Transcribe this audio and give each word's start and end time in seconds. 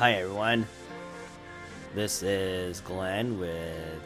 Hi, 0.00 0.14
everyone. 0.14 0.66
This 1.94 2.22
is 2.22 2.80
Glenn 2.80 3.38
with 3.38 4.00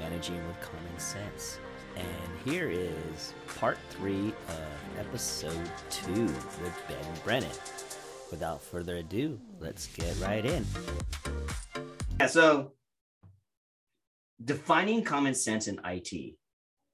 Managing 0.00 0.44
with 0.48 0.60
Common 0.60 0.98
Sense. 0.98 1.60
And 1.94 2.04
here 2.44 2.68
is 2.68 3.32
part 3.56 3.78
three 3.90 4.34
of 4.48 4.98
episode 4.98 5.70
two 5.88 6.24
with 6.24 6.82
Ben 6.88 6.98
Brennan. 7.22 7.48
Without 8.32 8.60
further 8.60 8.96
ado, 8.96 9.38
let's 9.60 9.86
get 9.86 10.18
right 10.18 10.44
in. 10.44 10.66
Yeah, 12.18 12.26
so 12.26 12.72
defining 14.44 15.04
common 15.04 15.34
sense 15.34 15.68
in 15.68 15.80
IT, 15.84 16.34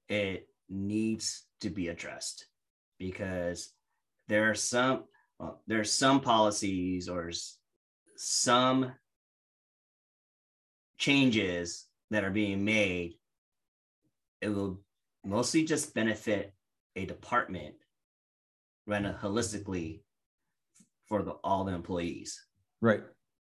it 0.09 0.47
needs 0.69 1.47
to 1.61 1.71
be 1.71 1.87
addressed 1.87 2.45
because 2.99 3.73
there 4.27 4.47
are 4.47 4.53
some 4.53 5.05
well, 5.39 5.63
there 5.65 5.79
are 5.79 5.83
some 5.83 6.21
policies 6.21 7.09
or 7.09 7.31
some 8.23 8.91
changes 10.99 11.87
that 12.11 12.23
are 12.23 12.29
being 12.29 12.63
made. 12.63 13.15
It 14.41 14.49
will 14.49 14.79
mostly 15.25 15.63
just 15.65 15.95
benefit 15.95 16.53
a 16.95 17.05
department 17.05 17.75
run 18.85 19.03
holistically 19.21 20.01
for 21.07 21.23
the, 21.23 21.31
all 21.43 21.63
the 21.63 21.73
employees 21.73 22.39
Right. 22.81 23.01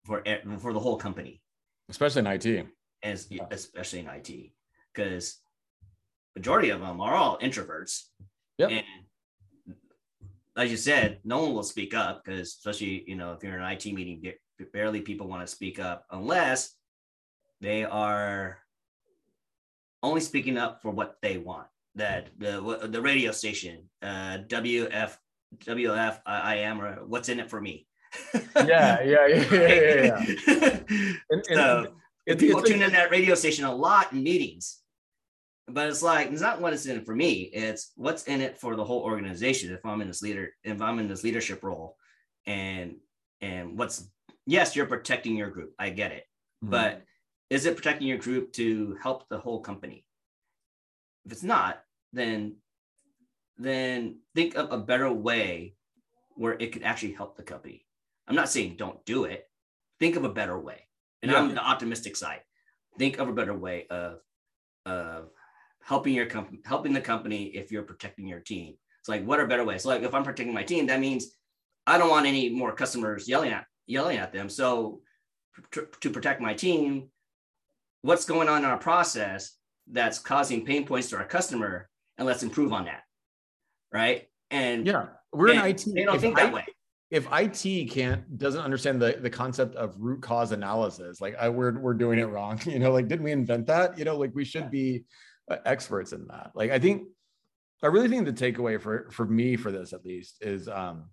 for 0.05 0.23
for 0.59 0.73
the 0.73 0.79
whole 0.79 0.97
company 0.97 1.41
Especially 1.89 2.19
in 2.21 2.27
IT. 2.27 2.67
as 3.03 3.29
especially 3.51 3.99
in 3.99 4.07
IT, 4.07 4.51
because 4.93 5.39
majority 6.35 6.69
of 6.71 6.81
them 6.81 6.99
are 6.99 7.15
all 7.15 7.37
introverts. 7.39 8.03
Yep. 8.57 8.71
And 8.71 8.83
like 10.57 10.69
you 10.69 10.77
said, 10.77 11.19
no 11.23 11.41
one 11.43 11.53
will 11.53 11.63
speak 11.63 11.93
up 11.93 12.23
because 12.25 12.49
especially 12.49 13.03
you 13.07 13.15
know 13.15 13.31
if 13.33 13.43
you're 13.43 13.55
in 13.57 13.61
an 13.63 13.71
IT 13.71 13.85
meeting, 13.93 14.21
barely 14.65 15.01
people 15.01 15.27
want 15.27 15.41
to 15.41 15.47
speak 15.47 15.79
up 15.79 16.05
unless 16.11 16.73
they 17.61 17.83
are 17.83 18.59
only 20.03 20.21
speaking 20.21 20.57
up 20.57 20.81
for 20.81 20.91
what 20.91 21.17
they 21.21 21.37
want. 21.37 21.67
That 21.95 22.29
the 22.37 22.87
the 22.89 23.01
radio 23.01 23.31
station, 23.31 23.89
uh, 24.03 24.39
WF 24.47 25.17
WF 25.65 26.21
I 26.25 26.55
am 26.57 26.79
or 26.81 27.03
what's 27.05 27.29
in 27.29 27.39
it 27.39 27.49
for 27.49 27.59
me. 27.59 27.87
Yeah, 28.55 29.01
yeah, 29.01 29.27
yeah, 29.27 29.45
yeah, 29.51 29.59
yeah. 29.59 30.25
yeah. 30.47 30.73
And, 30.87 31.15
and 31.29 31.43
So, 31.45 31.93
it- 32.27 32.39
people 32.39 32.61
tune 32.61 32.81
in 32.83 32.91
that 32.91 33.09
radio 33.11 33.33
station 33.35 33.65
a 33.65 33.73
lot 33.73 34.11
in 34.13 34.21
meetings 34.23 34.79
but 35.69 35.87
it's 35.89 36.01
like 36.01 36.31
it's 36.31 36.41
not 36.41 36.61
what 36.61 36.73
it's 36.73 36.85
in 36.85 36.97
it 36.97 37.05
for 37.05 37.15
me 37.15 37.41
it's 37.53 37.91
what's 37.95 38.23
in 38.25 38.41
it 38.41 38.57
for 38.59 38.75
the 38.75 38.83
whole 38.83 39.01
organization 39.01 39.73
if 39.73 39.85
i'm 39.85 40.01
in 40.01 40.07
this 40.07 40.21
leader 40.21 40.49
if 40.63 40.81
i'm 40.81 40.99
in 40.99 41.07
this 41.07 41.23
leadership 41.23 41.63
role 41.63 41.95
and 42.45 42.95
and 43.41 43.77
what's 43.77 44.07
yes 44.47 44.75
you're 44.75 44.87
protecting 44.87 45.35
your 45.37 45.51
group. 45.51 45.73
I 45.77 45.89
get 45.91 46.11
it. 46.11 46.23
Mhm. 46.63 46.71
but 46.71 47.03
is 47.51 47.65
it 47.67 47.75
protecting 47.75 48.07
your 48.07 48.17
group 48.17 48.51
to 48.53 48.95
help 49.03 49.29
the 49.29 49.37
whole 49.37 49.59
company? 49.61 50.03
If 51.25 51.31
it's 51.33 51.43
not 51.43 51.83
then 52.13 52.55
then 53.57 54.19
think 54.33 54.55
of 54.55 54.71
a 54.71 54.77
better 54.77 55.11
way 55.11 55.75
where 56.35 56.55
it 56.59 56.71
could 56.71 56.83
actually 56.83 57.13
help 57.13 57.35
the 57.35 57.43
company. 57.43 57.85
I'm 58.27 58.35
not 58.35 58.49
saying 58.49 58.77
don't 58.77 59.03
do 59.05 59.25
it. 59.25 59.49
Think 59.99 60.15
of 60.15 60.23
a 60.23 60.29
better 60.29 60.57
way. 60.59 60.87
And 61.21 61.31
Yeah. 61.31 61.39
i'm 61.39 61.53
the 61.55 61.63
optimistic 61.63 62.15
side. 62.15 62.43
Think 62.97 63.19
of 63.19 63.27
a 63.29 63.33
better 63.33 63.53
way 63.55 63.87
of 63.87 64.21
of 64.85 65.31
helping 65.81 66.13
your 66.13 66.25
company 66.27 66.59
helping 66.65 66.93
the 66.93 67.01
company 67.01 67.41
if 67.55 67.71
you're 67.71 67.83
protecting 67.91 68.27
your 68.27 68.39
team. 68.39 68.77
It's 68.99 69.09
like 69.09 69.23
what 69.25 69.39
are 69.39 69.47
better 69.47 69.65
ways? 69.65 69.85
Like 69.85 70.01
if 70.03 70.13
i'm 70.15 70.23
protecting 70.23 70.53
my 70.53 70.63
team 70.63 70.87
that 70.87 70.99
means 70.99 71.23
i 71.85 71.97
don't 71.97 72.09
want 72.09 72.25
any 72.25 72.49
more 72.49 72.73
customers 72.73 73.27
yelling 73.27 73.51
at 73.51 73.65
yelling 73.87 74.17
at 74.17 74.31
them 74.33 74.49
so 74.49 75.01
to, 75.71 75.87
to 76.01 76.09
protect 76.09 76.39
my 76.41 76.53
team 76.53 77.09
what's 78.03 78.25
going 78.25 78.47
on 78.47 78.59
in 78.59 78.65
our 78.65 78.77
process 78.77 79.53
that's 79.91 80.19
causing 80.19 80.65
pain 80.65 80.85
points 80.85 81.09
to 81.09 81.17
our 81.17 81.25
customer 81.25 81.89
and 82.17 82.27
let's 82.27 82.43
improve 82.43 82.71
on 82.73 82.85
that 82.85 83.01
right 83.91 84.27
and 84.51 84.85
yeah, 84.85 85.07
we're 85.33 85.49
in 85.51 85.57
IT. 85.59 85.83
they 85.93 86.03
don't 86.05 86.15
If 86.15 86.21
think 86.21 86.37
I- 86.39 86.43
that 86.45 86.53
way 86.53 86.65
If 87.09 87.25
IT 87.31 87.89
can't 87.89 88.37
doesn't 88.37 88.61
understand 88.61 89.01
the 89.01 89.17
the 89.21 89.29
concept 89.29 89.75
of 89.75 89.95
root 89.97 90.21
cause 90.21 90.51
analysis, 90.51 91.21
like 91.21 91.35
I, 91.39 91.47
we're 91.47 91.79
we're 91.79 91.93
doing 91.93 92.19
it 92.19 92.25
wrong. 92.27 92.59
You 92.65 92.79
know, 92.79 92.91
like 92.91 93.07
didn't 93.07 93.23
we 93.23 93.31
invent 93.31 93.67
that? 93.67 93.97
You 93.97 94.03
know, 94.03 94.17
like 94.17 94.31
we 94.35 94.43
should 94.43 94.69
be 94.69 95.05
uh, 95.49 95.55
experts 95.65 96.11
in 96.11 96.27
that. 96.27 96.51
Like 96.53 96.71
I 96.71 96.79
think, 96.79 97.03
I 97.81 97.87
really 97.87 98.09
think 98.09 98.25
the 98.25 98.33
takeaway 98.33 98.75
for 98.79 99.07
for 99.11 99.25
me 99.25 99.55
for 99.55 99.71
this 99.71 99.93
at 99.93 100.03
least 100.03 100.37
is, 100.41 100.67
um, 100.67 101.09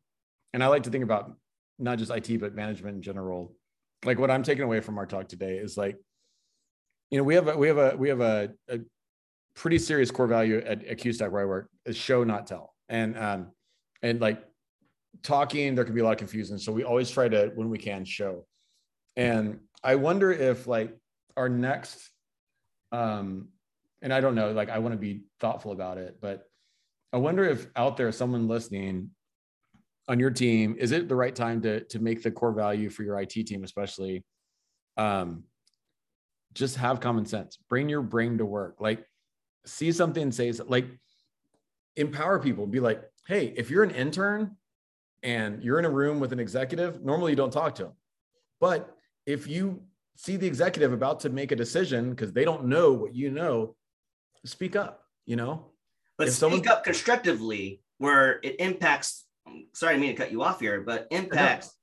and 0.52 0.64
I 0.64 0.66
like 0.66 0.82
to 0.84 0.90
think 0.90 1.04
about 1.04 1.30
not 1.78 1.98
just 1.98 2.10
IT 2.10 2.40
but 2.40 2.54
management 2.54 2.96
in 2.96 3.02
general. 3.02 3.54
Like 4.04 4.18
what 4.18 4.30
I'm 4.30 4.42
taking 4.42 4.64
away 4.64 4.80
from 4.80 4.98
our 4.98 5.06
talk 5.06 5.28
today 5.28 5.56
is 5.56 5.76
like, 5.76 5.96
you 7.10 7.18
know, 7.18 7.24
we 7.24 7.34
have 7.34 7.48
a 7.48 7.56
we 7.56 7.68
have 7.68 7.78
a 7.78 7.96
we 7.96 8.08
have 8.08 8.20
a, 8.20 8.50
a 8.68 8.80
pretty 9.54 9.78
serious 9.78 10.10
core 10.10 10.26
value 10.26 10.58
at, 10.58 10.84
at 10.84 10.98
QSTAC 10.98 11.30
where 11.30 11.42
I 11.42 11.46
work 11.46 11.70
is 11.86 11.96
show 11.96 12.24
not 12.24 12.46
tell, 12.46 12.74
and 12.88 13.16
um, 13.16 13.52
and 14.02 14.20
like 14.20 14.42
talking 15.22 15.74
there 15.74 15.84
can 15.84 15.94
be 15.94 16.00
a 16.00 16.04
lot 16.04 16.12
of 16.12 16.18
confusion. 16.18 16.58
So 16.58 16.72
we 16.72 16.84
always 16.84 17.10
try 17.10 17.28
to 17.28 17.52
when 17.54 17.70
we 17.70 17.78
can 17.78 18.04
show. 18.04 18.46
And 19.16 19.60
i 19.84 19.94
wonder 19.94 20.32
if 20.32 20.66
like 20.66 20.96
our 21.36 21.48
next 21.48 22.10
um 22.90 23.48
and 24.02 24.12
i 24.12 24.20
don't 24.20 24.34
know 24.34 24.50
like 24.52 24.70
i 24.70 24.78
want 24.78 24.94
to 24.94 24.98
be 24.98 25.24
thoughtful 25.38 25.72
about 25.72 25.98
it 25.98 26.16
but 26.20 26.44
i 27.12 27.18
wonder 27.18 27.44
if 27.44 27.66
out 27.76 27.96
there 27.96 28.10
someone 28.10 28.48
listening 28.48 29.10
on 30.08 30.20
your 30.20 30.30
team 30.30 30.76
is 30.78 30.92
it 30.92 31.08
the 31.08 31.14
right 31.14 31.34
time 31.34 31.60
to 31.62 31.80
to 31.84 31.98
make 31.98 32.22
the 32.22 32.30
core 32.30 32.52
value 32.52 32.90
for 32.90 33.02
your 33.02 33.18
it 33.20 33.46
team 33.46 33.64
especially 33.64 34.22
um 34.96 35.44
just 36.52 36.76
have 36.76 37.00
common 37.00 37.24
sense 37.24 37.58
bring 37.68 37.88
your 37.88 38.02
brain 38.02 38.38
to 38.38 38.44
work 38.44 38.76
like 38.80 39.04
see 39.64 39.90
something 39.90 40.30
say 40.30 40.52
like 40.66 40.86
empower 41.96 42.38
people 42.38 42.66
be 42.66 42.80
like 42.80 43.02
hey 43.26 43.54
if 43.56 43.70
you're 43.70 43.82
an 43.82 43.90
intern 43.90 44.56
and 45.24 45.64
you're 45.64 45.78
in 45.78 45.86
a 45.86 45.90
room 45.90 46.20
with 46.20 46.32
an 46.32 46.38
executive, 46.38 47.02
normally 47.02 47.32
you 47.32 47.36
don't 47.36 47.52
talk 47.52 47.74
to 47.76 47.84
them. 47.84 47.92
But 48.60 48.94
if 49.26 49.48
you 49.48 49.82
see 50.16 50.36
the 50.36 50.46
executive 50.46 50.92
about 50.92 51.20
to 51.20 51.30
make 51.30 51.50
a 51.50 51.56
decision 51.56 52.10
because 52.10 52.32
they 52.32 52.44
don't 52.44 52.66
know 52.66 52.92
what 52.92 53.14
you 53.14 53.30
know, 53.30 53.74
speak 54.44 54.76
up, 54.76 55.02
you 55.26 55.34
know? 55.34 55.70
but 56.18 56.28
if 56.28 56.34
speak 56.34 56.40
someone- 56.40 56.68
up 56.68 56.84
constructively 56.84 57.80
where 57.98 58.38
it 58.42 58.56
impacts 58.60 59.24
sorry 59.72 59.94
i 59.94 59.98
mean 59.98 60.10
to 60.10 60.16
cut 60.16 60.32
you 60.32 60.42
off 60.42 60.60
here 60.60 60.80
but 60.80 61.06
impacts 61.10 61.74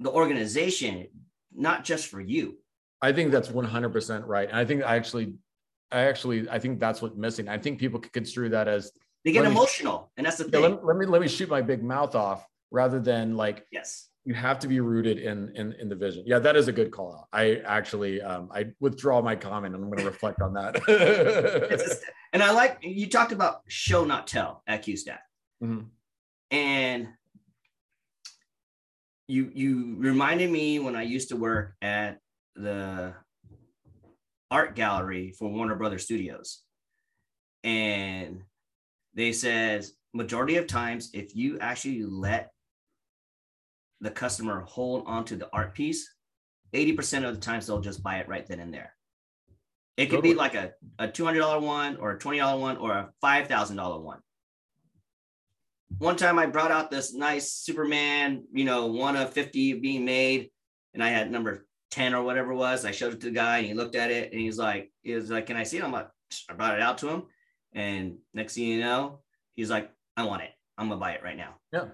the 0.00 0.10
organization 0.10 1.06
not 1.54 1.84
just 1.84 2.08
for 2.08 2.20
you 2.20 2.58
I 3.02 3.12
think 3.12 3.32
that's 3.32 3.48
100% 3.48 4.26
right. 4.26 4.48
And 4.48 4.56
I 4.56 4.64
think 4.64 4.82
I 4.82 4.96
actually, 4.96 5.34
I 5.92 6.00
actually, 6.06 6.48
I 6.48 6.58
think 6.58 6.80
that's 6.80 7.02
what's 7.02 7.16
missing. 7.16 7.50
I 7.50 7.58
think 7.58 7.78
people 7.78 8.00
could 8.00 8.14
construe 8.14 8.48
that 8.48 8.66
as, 8.66 8.90
they 9.26 9.32
get 9.32 9.44
me- 9.44 9.50
emotional 9.50 10.10
and 10.16 10.24
that's 10.24 10.38
the 10.38 10.44
yeah, 10.44 10.50
thing 10.52 10.62
let, 10.62 10.86
let 10.86 10.96
me, 10.96 11.04
let 11.04 11.20
me 11.20 11.28
shoot 11.28 11.50
my 11.50 11.60
big 11.60 11.82
mouth 11.82 12.14
off 12.14 12.46
rather 12.70 13.00
than 13.00 13.36
like, 13.36 13.66
yes 13.70 14.08
you 14.24 14.32
have 14.32 14.58
to 14.60 14.68
be 14.68 14.80
rooted 14.80 15.18
in, 15.18 15.54
in, 15.54 15.72
in 15.74 15.90
the 15.90 15.94
vision. 15.94 16.24
Yeah, 16.26 16.38
that 16.38 16.56
is 16.56 16.66
a 16.66 16.72
good 16.72 16.90
call 16.90 17.12
out. 17.14 17.28
I 17.30 17.56
actually, 17.66 18.22
um, 18.22 18.48
I 18.54 18.68
withdraw 18.80 19.20
my 19.20 19.36
comment 19.36 19.74
and 19.74 19.84
I'm 19.84 19.90
going 19.90 20.02
to 20.02 20.06
reflect 20.10 20.40
on 20.40 20.54
that. 20.54 20.76
just- 21.78 22.04
and 22.32 22.42
i 22.42 22.50
like 22.50 22.78
you 22.80 23.06
talked 23.06 23.32
about 23.32 23.60
show 23.68 24.04
not 24.04 24.26
tell 24.26 24.62
at 24.66 24.82
qstac 24.82 25.18
Mhm. 25.62 25.88
And 26.54 27.08
you 29.26 29.50
you 29.54 29.96
reminded 29.98 30.50
me 30.50 30.78
when 30.78 30.94
i 30.94 31.02
used 31.02 31.30
to 31.30 31.36
work 31.36 31.74
at 31.82 32.18
the 32.56 33.14
art 34.54 34.76
gallery 34.76 35.34
for 35.36 35.48
warner 35.50 35.74
brothers 35.74 36.04
studios. 36.04 36.62
And 37.64 38.42
they 39.14 39.32
says 39.32 39.94
majority 40.12 40.56
of 40.56 40.68
times 40.68 41.10
if 41.12 41.34
you 41.34 41.58
actually 41.58 42.04
let 42.04 42.52
the 44.00 44.10
customer 44.10 44.60
hold 44.60 45.04
on 45.06 45.24
to 45.24 45.36
the 45.36 45.48
art 45.52 45.74
piece 45.74 46.08
80% 46.72 47.26
of 47.28 47.34
the 47.34 47.40
times 47.40 47.66
they'll 47.66 47.80
just 47.80 48.02
buy 48.02 48.18
it 48.18 48.28
right 48.28 48.46
then 48.46 48.60
and 48.60 48.72
there. 48.72 48.94
It 49.96 50.06
could 50.06 50.22
be 50.22 50.34
like 50.34 50.54
a, 50.54 50.72
a 50.98 51.08
$200 51.08 51.60
one 51.60 51.96
or 51.96 52.12
a 52.12 52.18
$20 52.18 52.60
one 52.60 52.76
or 52.76 52.92
a 52.92 53.10
$5000 53.24 54.02
one 54.02 54.20
one 55.98 56.16
time 56.16 56.38
I 56.38 56.46
brought 56.46 56.70
out 56.70 56.90
this 56.90 57.14
nice 57.14 57.52
Superman, 57.52 58.44
you 58.52 58.64
know, 58.64 58.86
one 58.86 59.16
of 59.16 59.32
50 59.32 59.74
being 59.74 60.04
made, 60.04 60.50
and 60.92 61.02
I 61.02 61.08
had 61.08 61.30
number 61.30 61.66
10 61.90 62.14
or 62.14 62.22
whatever 62.22 62.52
it 62.52 62.56
was. 62.56 62.84
I 62.84 62.90
showed 62.90 63.14
it 63.14 63.20
to 63.20 63.26
the 63.26 63.32
guy 63.32 63.58
and 63.58 63.66
he 63.66 63.74
looked 63.74 63.94
at 63.94 64.10
it 64.10 64.32
and 64.32 64.40
he's 64.40 64.58
like, 64.58 64.90
he 65.02 65.14
was 65.14 65.30
like, 65.30 65.46
Can 65.46 65.56
I 65.56 65.62
see 65.62 65.78
it? 65.78 65.84
I'm 65.84 65.92
like, 65.92 66.08
I 66.48 66.54
brought 66.54 66.74
it 66.74 66.82
out 66.82 66.98
to 66.98 67.08
him. 67.08 67.22
And 67.72 68.18
next 68.32 68.54
thing 68.54 68.64
you 68.64 68.80
know, 68.80 69.20
he's 69.54 69.70
like, 69.70 69.90
I 70.16 70.24
want 70.24 70.42
it. 70.42 70.50
I'm 70.76 70.88
gonna 70.88 71.00
buy 71.00 71.12
it 71.12 71.22
right 71.22 71.36
now. 71.36 71.54
yeah. 71.72 71.86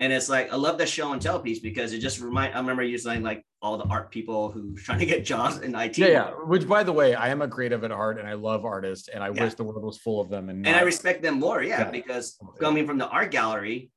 And 0.00 0.12
it's 0.12 0.28
like 0.28 0.52
I 0.52 0.56
love 0.56 0.78
the 0.78 0.86
show 0.86 1.12
and 1.12 1.22
tell 1.22 1.38
piece 1.38 1.60
because 1.60 1.92
it 1.92 1.98
just 1.98 2.20
remind 2.20 2.54
I 2.54 2.58
remember 2.58 2.82
you 2.82 2.98
saying 2.98 3.22
like 3.22 3.44
all 3.62 3.78
the 3.78 3.84
art 3.84 4.10
people 4.10 4.50
who 4.50 4.74
trying 4.86 4.98
to 4.98 5.06
get 5.06 5.24
jobs 5.24 5.58
in 5.58 5.74
IT. 5.74 5.96
Yeah, 5.96 6.06
yeah. 6.08 6.30
Which, 6.30 6.66
by 6.68 6.82
the 6.82 6.92
way, 6.92 7.14
I 7.14 7.28
am 7.28 7.40
a 7.40 7.48
creative 7.48 7.84
at 7.84 7.90
heart, 7.90 8.18
and 8.18 8.28
I 8.28 8.34
love 8.34 8.64
artists, 8.64 9.08
and 9.08 9.22
I 9.22 9.30
Yeah. 9.30 9.44
wish 9.44 9.54
the 9.54 9.64
world 9.64 9.84
was 9.84 9.98
full 9.98 10.20
of 10.20 10.28
them. 10.28 10.48
And, 10.48 10.66
and 10.66 10.76
I 10.76 10.82
respect 10.82 11.22
them 11.22 11.38
more, 11.38 11.62
yeah, 11.62 11.80
Yeah. 11.82 11.90
because 11.90 12.36
coming 12.58 12.86
from 12.86 12.98
the 12.98 13.08
art 13.08 13.30
gallery 13.30 13.90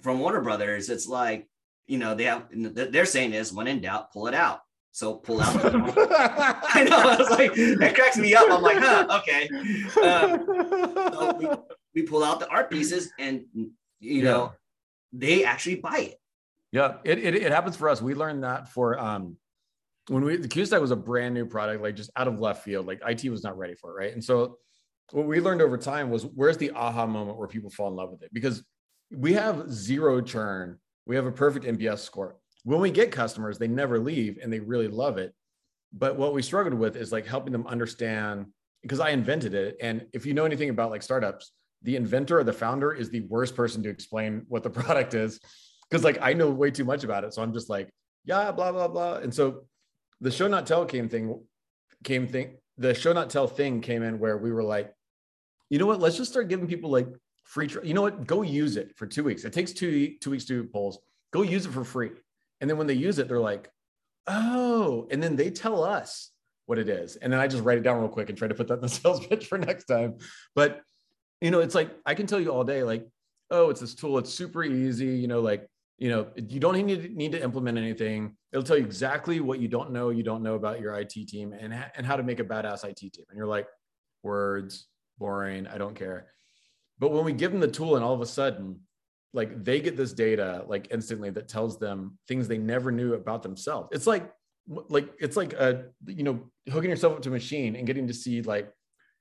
from 0.00 0.18
Warner 0.18 0.40
Brothers, 0.40 0.88
it's 0.88 1.06
like 1.06 1.48
you 1.86 1.98
know, 1.98 2.14
they 2.14 2.24
have 2.24 2.44
they're 2.50 3.04
saying 3.04 3.34
is 3.34 3.52
when 3.52 3.66
in 3.66 3.80
doubt, 3.80 4.12
pull 4.12 4.26
it 4.26 4.34
out. 4.34 4.60
So 4.92 5.14
pull 5.14 5.40
out. 5.40 5.56
I 5.64 6.86
know. 6.88 6.98
I 6.98 7.16
was 7.16 7.30
like, 7.30 7.54
that 7.54 7.94
cracks 7.94 8.16
me 8.18 8.34
up. 8.34 8.50
I'm 8.50 8.62
like, 8.62 8.78
huh, 8.78 9.20
okay. 9.20 9.48
Um, 10.02 10.44
so 11.12 11.36
we, 11.38 12.02
we, 12.02 12.06
pull 12.06 12.22
out 12.22 12.40
the 12.40 12.48
art 12.48 12.70
pieces, 12.70 13.10
and 13.18 13.44
you 14.00 14.22
know, 14.22 14.52
they 15.12 15.44
actually 15.44 15.76
buy 15.76 15.98
it. 16.12 16.20
Yeah, 16.72 16.96
it, 17.04 17.18
it, 17.18 17.34
it 17.34 17.52
happens 17.52 17.76
for 17.76 17.88
us. 17.88 18.02
We 18.02 18.14
learned 18.14 18.44
that 18.44 18.68
for 18.68 18.98
um 18.98 19.36
when 20.08 20.24
we 20.24 20.36
the 20.36 20.48
QSTAC 20.48 20.80
was 20.80 20.90
a 20.90 20.96
brand 20.96 21.34
new 21.34 21.46
product, 21.46 21.82
like 21.82 21.94
just 21.94 22.10
out 22.16 22.26
of 22.26 22.40
left 22.40 22.64
field. 22.64 22.86
Like 22.86 23.00
IT 23.06 23.28
was 23.30 23.44
not 23.44 23.56
ready 23.56 23.74
for 23.74 23.90
it, 23.90 24.04
right? 24.04 24.12
And 24.12 24.24
so 24.24 24.58
what 25.12 25.26
we 25.26 25.40
learned 25.40 25.62
over 25.62 25.76
time 25.76 26.10
was 26.10 26.24
where's 26.24 26.56
the 26.56 26.72
aha 26.72 27.06
moment 27.06 27.38
where 27.38 27.46
people 27.46 27.70
fall 27.70 27.88
in 27.88 27.94
love 27.94 28.10
with 28.10 28.22
it 28.22 28.30
because 28.32 28.64
we 29.10 29.34
have 29.34 29.70
zero 29.70 30.20
churn. 30.20 30.78
We 31.06 31.16
have 31.16 31.26
a 31.26 31.32
perfect 31.32 31.66
NPS 31.66 31.98
score. 31.98 32.36
When 32.64 32.80
we 32.80 32.90
get 32.90 33.12
customers, 33.12 33.58
they 33.58 33.68
never 33.68 33.98
leave 33.98 34.38
and 34.42 34.52
they 34.52 34.60
really 34.60 34.88
love 34.88 35.18
it. 35.18 35.34
But 35.92 36.16
what 36.16 36.32
we 36.32 36.40
struggled 36.42 36.74
with 36.74 36.96
is 36.96 37.12
like 37.12 37.26
helping 37.26 37.52
them 37.52 37.66
understand 37.66 38.46
because 38.82 39.00
I 39.00 39.10
invented 39.10 39.52
it. 39.52 39.76
And 39.80 40.06
if 40.12 40.24
you 40.24 40.32
know 40.32 40.44
anything 40.44 40.70
about 40.70 40.90
like 40.90 41.02
startups, 41.02 41.52
the 41.82 41.96
inventor 41.96 42.38
or 42.38 42.44
the 42.44 42.52
founder 42.52 42.92
is 42.92 43.10
the 43.10 43.22
worst 43.22 43.54
person 43.54 43.82
to 43.82 43.90
explain 43.90 44.44
what 44.48 44.62
the 44.62 44.70
product 44.80 45.14
is. 45.14 45.40
Cause 45.92 46.04
like 46.04 46.18
I 46.20 46.32
know 46.32 46.50
way 46.50 46.70
too 46.70 46.84
much 46.84 47.04
about 47.04 47.24
it. 47.24 47.34
So 47.34 47.42
I'm 47.42 47.52
just 47.52 47.68
like, 47.68 47.90
yeah, 48.24 48.50
blah, 48.52 48.72
blah, 48.72 48.88
blah. 48.88 49.16
And 49.16 49.32
so 49.32 49.64
the 50.20 50.30
show 50.30 50.48
not 50.48 50.66
tell 50.66 50.86
came 50.86 51.08
thing 51.08 51.40
came 52.02 52.26
thing, 52.26 52.56
the 52.78 52.94
show 52.94 53.12
not 53.12 53.30
tell 53.30 53.46
thing 53.46 53.80
came 53.80 54.02
in 54.02 54.18
where 54.18 54.36
we 54.36 54.52
were 54.52 54.62
like, 54.62 54.92
you 55.68 55.78
know 55.78 55.86
what? 55.86 56.00
Let's 56.00 56.16
just 56.16 56.30
start 56.30 56.48
giving 56.48 56.66
people 56.66 56.90
like 56.90 57.08
free. 57.44 57.68
you 57.82 57.94
know 57.94 58.02
what? 58.02 58.26
Go 58.26 58.42
use 58.42 58.76
it 58.76 58.96
for 58.96 59.06
two 59.06 59.24
weeks. 59.24 59.44
It 59.44 59.52
takes 59.52 59.72
two 59.72 60.14
two 60.20 60.30
weeks 60.30 60.44
to 60.46 60.62
do 60.62 60.68
polls. 60.68 60.98
Go 61.32 61.42
use 61.42 61.66
it 61.66 61.72
for 61.72 61.84
free. 61.84 62.10
And 62.60 62.68
then 62.68 62.76
when 62.78 62.86
they 62.86 62.94
use 62.94 63.18
it, 63.18 63.28
they're 63.28 63.40
like, 63.40 63.70
oh, 64.26 65.08
and 65.10 65.22
then 65.22 65.36
they 65.36 65.50
tell 65.50 65.82
us 65.82 66.30
what 66.66 66.78
it 66.78 66.88
is. 66.88 67.16
And 67.16 67.32
then 67.32 67.40
I 67.40 67.48
just 67.48 67.64
write 67.64 67.78
it 67.78 67.82
down 67.82 67.98
real 67.98 68.08
quick 68.08 68.28
and 68.28 68.38
try 68.38 68.48
to 68.48 68.54
put 68.54 68.68
that 68.68 68.74
in 68.74 68.80
the 68.80 68.88
sales 69.00 69.26
pitch 69.26 69.46
for 69.46 69.58
next 69.58 69.84
time. 69.84 70.18
But 70.54 70.82
you 71.40 71.50
know, 71.50 71.60
it's 71.60 71.74
like 71.74 71.90
I 72.06 72.14
can 72.14 72.26
tell 72.26 72.40
you 72.40 72.50
all 72.50 72.64
day, 72.64 72.82
like, 72.84 73.06
oh, 73.50 73.70
it's 73.70 73.80
this 73.80 73.94
tool. 73.94 74.18
It's 74.18 74.32
super 74.32 74.62
easy. 74.62 75.16
You 75.16 75.26
know, 75.26 75.40
like 75.40 75.66
you 75.98 76.08
know, 76.08 76.28
you 76.36 76.58
don't 76.58 76.74
need 76.74 77.02
to, 77.02 77.08
need 77.08 77.32
to 77.32 77.42
implement 77.42 77.78
anything. 77.78 78.36
It'll 78.52 78.64
tell 78.64 78.76
you 78.76 78.84
exactly 78.84 79.40
what 79.40 79.60
you 79.60 79.68
don't 79.68 79.92
know. 79.92 80.10
You 80.10 80.22
don't 80.22 80.42
know 80.42 80.54
about 80.54 80.80
your 80.80 80.94
IT 80.98 81.10
team 81.10 81.52
and 81.52 81.72
and 81.96 82.06
how 82.06 82.16
to 82.16 82.22
make 82.22 82.40
a 82.40 82.44
badass 82.44 82.84
IT 82.84 82.96
team. 82.96 83.24
And 83.28 83.36
you're 83.36 83.46
like, 83.46 83.66
words, 84.22 84.88
boring. 85.18 85.66
I 85.66 85.78
don't 85.78 85.94
care. 85.94 86.28
But 86.98 87.12
when 87.12 87.24
we 87.24 87.32
give 87.32 87.52
them 87.52 87.60
the 87.60 87.68
tool 87.68 87.96
and 87.96 88.04
all 88.04 88.14
of 88.14 88.20
a 88.20 88.26
sudden, 88.26 88.80
like 89.32 89.64
they 89.64 89.80
get 89.80 89.96
this 89.96 90.12
data 90.12 90.64
like 90.66 90.88
instantly 90.90 91.30
that 91.30 91.48
tells 91.48 91.78
them 91.78 92.18
things 92.28 92.48
they 92.48 92.58
never 92.58 92.92
knew 92.92 93.14
about 93.14 93.42
themselves. 93.42 93.88
It's 93.92 94.06
like, 94.06 94.30
like, 94.68 95.12
it's 95.18 95.36
like 95.36 95.54
a, 95.54 95.86
you 96.06 96.22
know, 96.22 96.50
hooking 96.70 96.90
yourself 96.90 97.14
up 97.14 97.22
to 97.22 97.30
a 97.30 97.32
machine 97.32 97.76
and 97.76 97.86
getting 97.86 98.06
to 98.06 98.14
see 98.14 98.42
like 98.42 98.70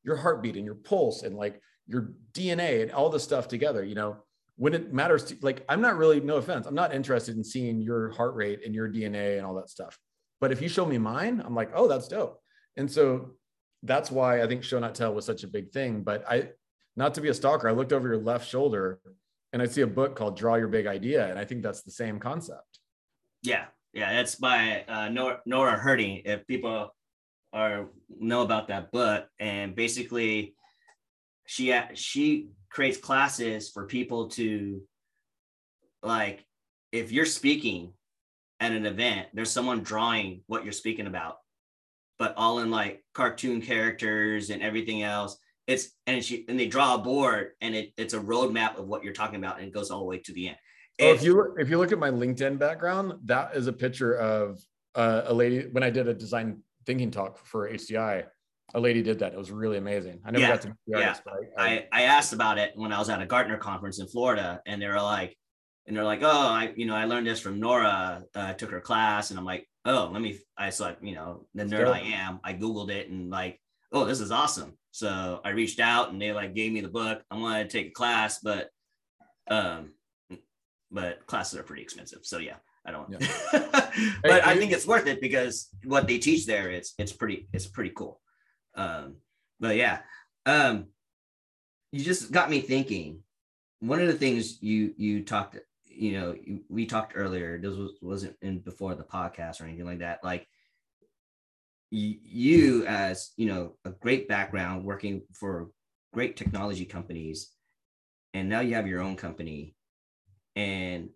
your 0.04 0.16
heartbeat 0.16 0.58
and 0.58 0.66
your 0.66 0.76
pulse 0.76 1.24
and 1.24 1.36
like 1.36 1.62
your 1.88 2.14
DNA 2.34 2.82
and 2.84 2.92
all 2.92 3.10
the 3.10 3.20
stuff 3.20 3.48
together, 3.48 3.84
you 3.84 3.96
know, 3.96 4.18
when 4.58 4.74
it 4.74 4.94
matters 4.94 5.26
to 5.26 5.38
like, 5.42 5.66
I'm 5.70 5.82
not 5.82 5.98
really, 5.98 6.20
no 6.20 6.38
offense, 6.38 6.66
I'm 6.68 6.76
not 6.76 6.94
interested 6.94 7.36
in 7.36 7.44
seeing 7.44 7.82
your 7.82 8.12
heart 8.12 8.36
rate 8.36 8.62
and 8.66 8.76
your 8.76 8.90
DNA 8.90 9.38
and 9.38 9.46
all 9.46 9.56
that 9.56 9.70
stuff. 9.70 9.98
But 10.40 10.52
if 10.52 10.62
you 10.62 10.68
show 10.68 10.86
me 10.86 10.98
mine, 10.98 11.42
I'm 11.46 11.56
like, 11.56 11.72
oh, 11.74 11.88
that's 11.88 12.08
dope. 12.08 12.42
And 12.78 12.90
so 12.90 13.32
that's 13.84 14.12
why 14.12 14.42
I 14.42 14.48
think 14.48 14.64
show 14.64 14.80
not 14.80 14.96
tell 14.96 15.14
was 15.14 15.26
such 15.26 15.44
a 15.44 15.48
big 15.48 15.72
thing. 15.72 16.04
But 16.04 16.24
I, 16.30 16.50
not 16.96 17.14
to 17.16 17.22
be 17.22 17.30
a 17.30 17.34
stalker, 17.34 17.70
I 17.70 17.72
looked 17.72 17.94
over 17.94 18.08
your 18.08 18.18
left 18.18 18.48
shoulder 18.48 19.00
and 19.54 19.62
I 19.62 19.66
see 19.66 19.82
a 19.82 19.88
book 19.88 20.16
called 20.16 20.38
Draw 20.38 20.56
Your 20.56 20.68
Big 20.68 20.88
Idea, 20.88 21.30
and 21.30 21.38
I 21.38 21.46
think 21.46 21.62
that's 21.62 21.82
the 21.82 21.92
same 21.92 22.20
concept. 22.20 22.80
Yeah, 23.44 23.66
yeah, 23.94 24.14
that's 24.14 24.36
by 24.36 24.86
uh, 24.88 25.10
Nora, 25.10 25.78
Herting. 25.78 26.22
If 26.26 26.48
people 26.48 26.96
are 27.52 27.90
know 28.10 28.44
about 28.44 28.70
that 28.70 28.92
book, 28.92 29.26
and 29.40 29.76
basically, 29.76 30.56
she 31.48 31.78
she 31.96 32.50
creates 32.72 32.98
classes 32.98 33.70
for 33.70 33.86
people 33.86 34.30
to 34.30 34.82
like 36.02 36.46
if 36.92 37.12
you're 37.12 37.26
speaking 37.26 37.94
at 38.60 38.72
an 38.72 38.86
event, 38.86 39.28
there's 39.34 39.52
someone 39.52 39.82
drawing 39.82 40.42
what 40.48 40.64
you're 40.64 40.74
speaking 40.74 41.08
about, 41.08 41.38
but 42.20 42.34
all 42.38 42.60
in 42.60 42.72
like 42.72 43.04
cartoon 43.14 43.62
characters 43.62 44.50
and 44.50 44.62
everything 44.62 45.04
else 45.04 45.38
it's 45.68 45.92
and 46.08 46.24
she 46.24 46.46
and 46.48 46.60
they 46.60 46.68
draw 46.68 46.96
a 46.96 46.98
board 46.98 47.52
and 47.62 47.76
it, 47.76 47.94
it's 47.98 48.14
a 48.14 48.20
roadmap 48.20 48.78
of 48.78 48.88
what 48.88 49.04
you're 49.04 49.14
talking 49.14 49.38
about 49.38 49.60
and 49.60 49.68
it 49.68 49.74
goes 49.74 49.92
all 49.92 50.00
the 50.00 50.06
way 50.06 50.18
to 50.20 50.34
the 50.34 50.50
end. 50.50 50.58
Oh, 51.00 51.14
if 51.14 51.24
you 51.24 51.56
if 51.58 51.70
you 51.70 51.78
look 51.78 51.92
at 51.92 52.00
my 52.00 52.12
LinkedIn 52.12 52.60
background, 52.60 53.14
that 53.26 53.56
is 53.56 53.68
a 53.68 53.74
picture 53.74 54.16
of 54.16 54.60
uh, 54.96 55.24
a 55.26 55.34
lady 55.34 55.68
when 55.72 55.84
I 55.84 55.90
did 55.90 56.08
a 56.08 56.14
design 56.14 56.62
thinking 56.86 57.12
talk 57.12 57.44
for 57.46 57.70
HCI. 57.70 58.26
A 58.74 58.80
lady 58.80 59.02
did 59.02 59.20
that. 59.20 59.34
It 59.34 59.38
was 59.38 59.52
really 59.52 59.78
amazing. 59.78 60.20
I 60.26 60.32
never 60.32 60.42
yeah, 60.42 60.50
got 60.50 60.62
to 60.62 60.76
yeah. 60.88 60.98
Artist, 60.98 61.22
I, 61.58 61.64
I, 61.64 61.88
I 61.92 62.02
asked 62.04 62.34
about 62.34 62.58
it 62.58 62.72
when 62.76 62.94
I 62.94 63.00
was 63.00 63.10
at 63.10 63.22
a 63.22 63.26
Gartner 63.26 63.58
conference 63.58 64.00
in 64.00 64.08
Florida, 64.08 64.62
and 64.66 64.82
they 64.82 64.88
were 64.88 65.02
like, 65.02 65.38
and 65.88 65.96
they're 65.96 66.04
like, 66.04 66.22
oh, 66.22 66.48
I 66.48 66.74
you 66.76 66.86
know 66.86 66.96
I 66.96 67.06
learned 67.06 67.28
this 67.28 67.40
from 67.40 67.60
Nora. 67.60 68.24
Uh, 68.36 68.40
I 68.40 68.54
took 68.54 68.72
her 68.72 68.82
class, 68.82 69.30
and 69.30 69.40
I'm 69.40 69.46
like, 69.46 69.68
oh, 69.86 70.10
let 70.12 70.22
me. 70.22 70.40
I 70.58 70.70
saw 70.70 70.94
you 71.02 71.16
know 71.16 71.46
the 71.54 71.64
nerd 71.64 71.92
I 71.92 72.00
am. 72.00 72.40
I 72.44 72.54
googled 72.54 72.92
it 72.92 73.10
and 73.10 73.30
like, 73.30 73.60
oh, 73.92 74.06
this 74.06 74.20
is 74.20 74.32
awesome. 74.32 74.78
So 74.92 75.42
I 75.44 75.50
reached 75.50 75.80
out 75.80 76.12
and 76.12 76.22
they 76.22 76.32
like 76.34 76.54
gave 76.54 76.72
me 76.72 76.82
the 76.82 76.90
book. 76.90 77.22
I 77.32 77.38
wanted 77.38 77.70
to 77.70 77.78
take 77.78 77.88
a 77.88 77.92
class, 77.92 78.40
but 78.40 78.70
um, 79.50 79.94
but 80.92 81.26
classes 81.28 81.60
are 81.60 81.64
pretty 81.64 81.82
expensive. 81.82 82.20
So 82.24 82.38
yeah, 82.38 82.58
I 82.86 82.92
don't. 82.92 83.10
Yeah. 83.10 83.28
but 83.52 83.94
hey, 83.94 84.42
I 84.44 84.58
think 84.58 84.72
it's 84.72 84.88
worth 84.88 85.08
it 85.08 85.22
because 85.22 85.70
what 85.86 86.08
they 86.08 86.18
teach 86.18 86.46
there 86.46 86.70
is 86.70 86.94
it's 86.98 87.14
pretty 87.14 87.48
it's 87.54 87.68
pretty 87.68 87.92
cool. 87.96 88.20
Um, 88.76 89.16
but 89.60 89.76
yeah, 89.76 90.00
um, 90.46 90.88
you 91.92 92.04
just 92.04 92.32
got 92.32 92.50
me 92.50 92.62
thinking. 92.62 93.20
One 93.80 94.00
of 94.00 94.08
the 94.08 94.14
things 94.14 94.62
you 94.62 94.94
you 94.98 95.24
talked, 95.24 95.58
you 95.86 96.14
know, 96.14 96.36
we 96.70 96.86
talked 96.86 97.14
earlier. 97.16 97.58
This 97.58 97.76
was 97.76 97.94
wasn't 98.02 98.36
in 98.42 98.60
before 98.60 98.96
the 98.96 99.04
podcast 99.04 99.60
or 99.60 99.66
anything 99.66 99.86
like 99.86 100.00
that. 100.00 100.24
Like 100.24 100.48
you 101.92 102.86
as 102.88 103.32
you 103.36 103.46
know 103.46 103.74
a 103.84 103.90
great 103.90 104.28
background 104.30 104.86
working 104.86 105.22
for 105.34 105.70
great 106.14 106.38
technology 106.38 106.86
companies 106.86 107.52
and 108.34 108.48
now 108.48 108.62
you 108.62 108.76
have 108.76 108.88
your 108.88 109.02
own 109.02 109.18
company 109.18 109.76
and 110.56 111.10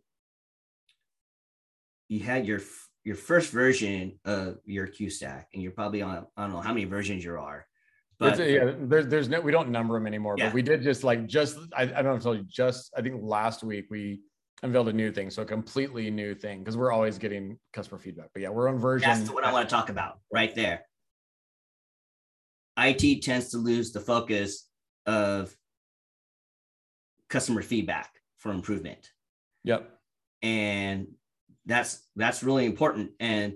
you 2.09 2.19
had 2.19 2.45
your 2.45 2.59
your 3.05 3.15
first 3.15 3.51
version 3.51 4.19
of 4.25 4.57
your 4.65 4.87
qstac 4.87 5.45
and 5.53 5.63
you're 5.63 5.71
probably 5.71 6.01
on 6.01 6.25
i 6.35 6.41
don't 6.41 6.51
know 6.51 6.59
how 6.59 6.73
many 6.73 6.85
versions 6.85 7.23
you 7.23 7.35
are 7.37 7.65
but 8.19 8.37
yeah 8.39 8.71
there's 8.81 9.07
there's 9.07 9.29
no 9.29 9.39
we 9.39 9.51
don't 9.51 9.69
number 9.69 9.93
them 9.93 10.07
anymore 10.07 10.35
yeah. 10.37 10.47
but 10.47 10.53
we 10.53 10.61
did 10.61 10.81
just 10.81 11.03
like 11.03 11.25
just 11.27 11.57
I, 11.75 11.83
I 11.83 11.85
don't 11.85 12.05
know 12.05 12.15
if 12.15 12.21
I 12.21 12.23
told 12.23 12.37
you 12.39 12.45
just 12.49 12.93
i 12.97 13.01
think 13.01 13.15
last 13.21 13.63
week 13.63 13.85
we 13.89 14.19
unveiled 14.63 14.89
a 14.89 14.93
new 14.93 15.11
thing, 15.11 15.29
so 15.29 15.41
a 15.41 15.45
completely 15.45 16.09
new 16.09 16.35
thing 16.35 16.59
because 16.59 16.77
we're 16.77 16.91
always 16.91 17.17
getting 17.17 17.57
customer 17.73 17.99
feedback. 17.99 18.29
But 18.33 18.41
yeah, 18.41 18.49
we're 18.49 18.67
on 18.67 18.79
version. 18.79 19.09
That's 19.09 19.29
what 19.29 19.43
I 19.43 19.51
want 19.51 19.69
to 19.69 19.73
talk 19.73 19.89
about 19.89 20.19
right 20.31 20.53
there. 20.55 20.81
IT 22.77 23.23
tends 23.23 23.49
to 23.51 23.57
lose 23.57 23.91
the 23.91 24.01
focus 24.01 24.67
of 25.05 25.55
customer 27.29 27.61
feedback 27.61 28.11
for 28.37 28.51
improvement. 28.51 29.11
Yep. 29.63 29.89
And 30.41 31.07
that's 31.65 32.07
that's 32.15 32.43
really 32.43 32.65
important. 32.65 33.11
And 33.19 33.55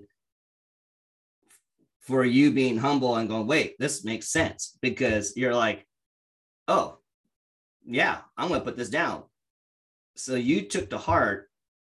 for 2.00 2.24
you 2.24 2.50
being 2.50 2.76
humble 2.76 3.16
and 3.16 3.28
going, 3.28 3.46
wait, 3.46 3.76
this 3.78 4.04
makes 4.04 4.28
sense 4.28 4.76
because 4.80 5.36
you're 5.36 5.54
like, 5.54 5.86
oh, 6.66 6.98
yeah, 7.84 8.18
I'm 8.36 8.48
gonna 8.48 8.60
put 8.60 8.76
this 8.76 8.90
down 8.90 9.24
so 10.20 10.34
you 10.34 10.62
took 10.62 10.90
the 10.90 10.98
heart 10.98 11.48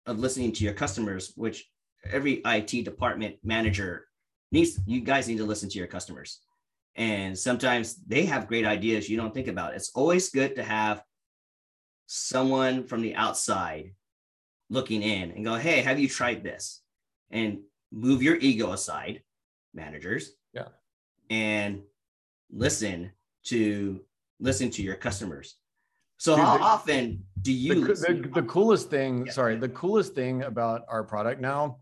of 0.06 0.18
listening 0.18 0.52
to 0.52 0.64
your 0.64 0.74
customers, 0.74 1.32
which 1.36 1.66
every 2.10 2.42
IT 2.44 2.84
department 2.84 3.36
manager 3.42 4.06
needs. 4.52 4.78
You 4.86 5.00
guys 5.00 5.28
need 5.28 5.38
to 5.38 5.44
listen 5.44 5.68
to 5.70 5.78
your 5.78 5.86
customers. 5.86 6.40
And 6.96 7.38
sometimes 7.38 7.96
they 8.06 8.26
have 8.26 8.48
great 8.48 8.66
ideas 8.66 9.08
you 9.08 9.16
don't 9.16 9.32
think 9.32 9.48
about. 9.48 9.74
It's 9.74 9.90
always 9.94 10.28
good 10.28 10.56
to 10.56 10.62
have 10.62 11.02
someone 12.06 12.84
from 12.84 13.00
the 13.00 13.14
outside 13.14 13.94
looking 14.70 15.02
in 15.02 15.32
and 15.32 15.44
go, 15.44 15.56
hey, 15.56 15.82
have 15.82 16.00
you 16.00 16.08
tried 16.08 16.42
this? 16.42 16.80
And 17.30 17.58
move 17.92 18.22
your 18.22 18.36
ego 18.36 18.72
aside, 18.72 19.22
managers. 19.74 20.32
Yeah. 20.54 20.68
And 21.28 21.82
listen 22.50 23.12
to 23.44 24.00
listen 24.40 24.70
to 24.70 24.82
your 24.82 24.96
customers 24.96 25.56
so 26.20 26.36
Dude, 26.36 26.44
how 26.44 26.58
the, 26.58 26.62
often 26.64 27.24
do 27.40 27.50
you? 27.50 27.86
The, 27.86 27.94
the, 27.94 28.28
the 28.28 28.42
coolest 28.42 28.90
thing, 28.90 29.24
yeah. 29.24 29.32
sorry, 29.32 29.56
the 29.56 29.70
coolest 29.70 30.14
thing 30.14 30.42
about 30.42 30.84
our 30.86 31.02
product 31.02 31.40
now, 31.40 31.78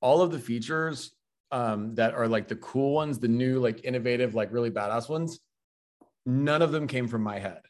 all 0.00 0.20
of 0.20 0.32
the 0.32 0.38
features 0.40 1.12
um, 1.52 1.94
that 1.94 2.12
are 2.12 2.26
like 2.26 2.48
the 2.48 2.56
cool 2.56 2.92
ones, 2.92 3.20
the 3.20 3.28
new, 3.28 3.60
like 3.60 3.84
innovative, 3.84 4.34
like 4.34 4.52
really 4.52 4.72
badass 4.72 5.08
ones, 5.08 5.38
none 6.26 6.60
of 6.60 6.72
them 6.72 6.88
came 6.88 7.06
from 7.06 7.22
my 7.22 7.38
head. 7.38 7.60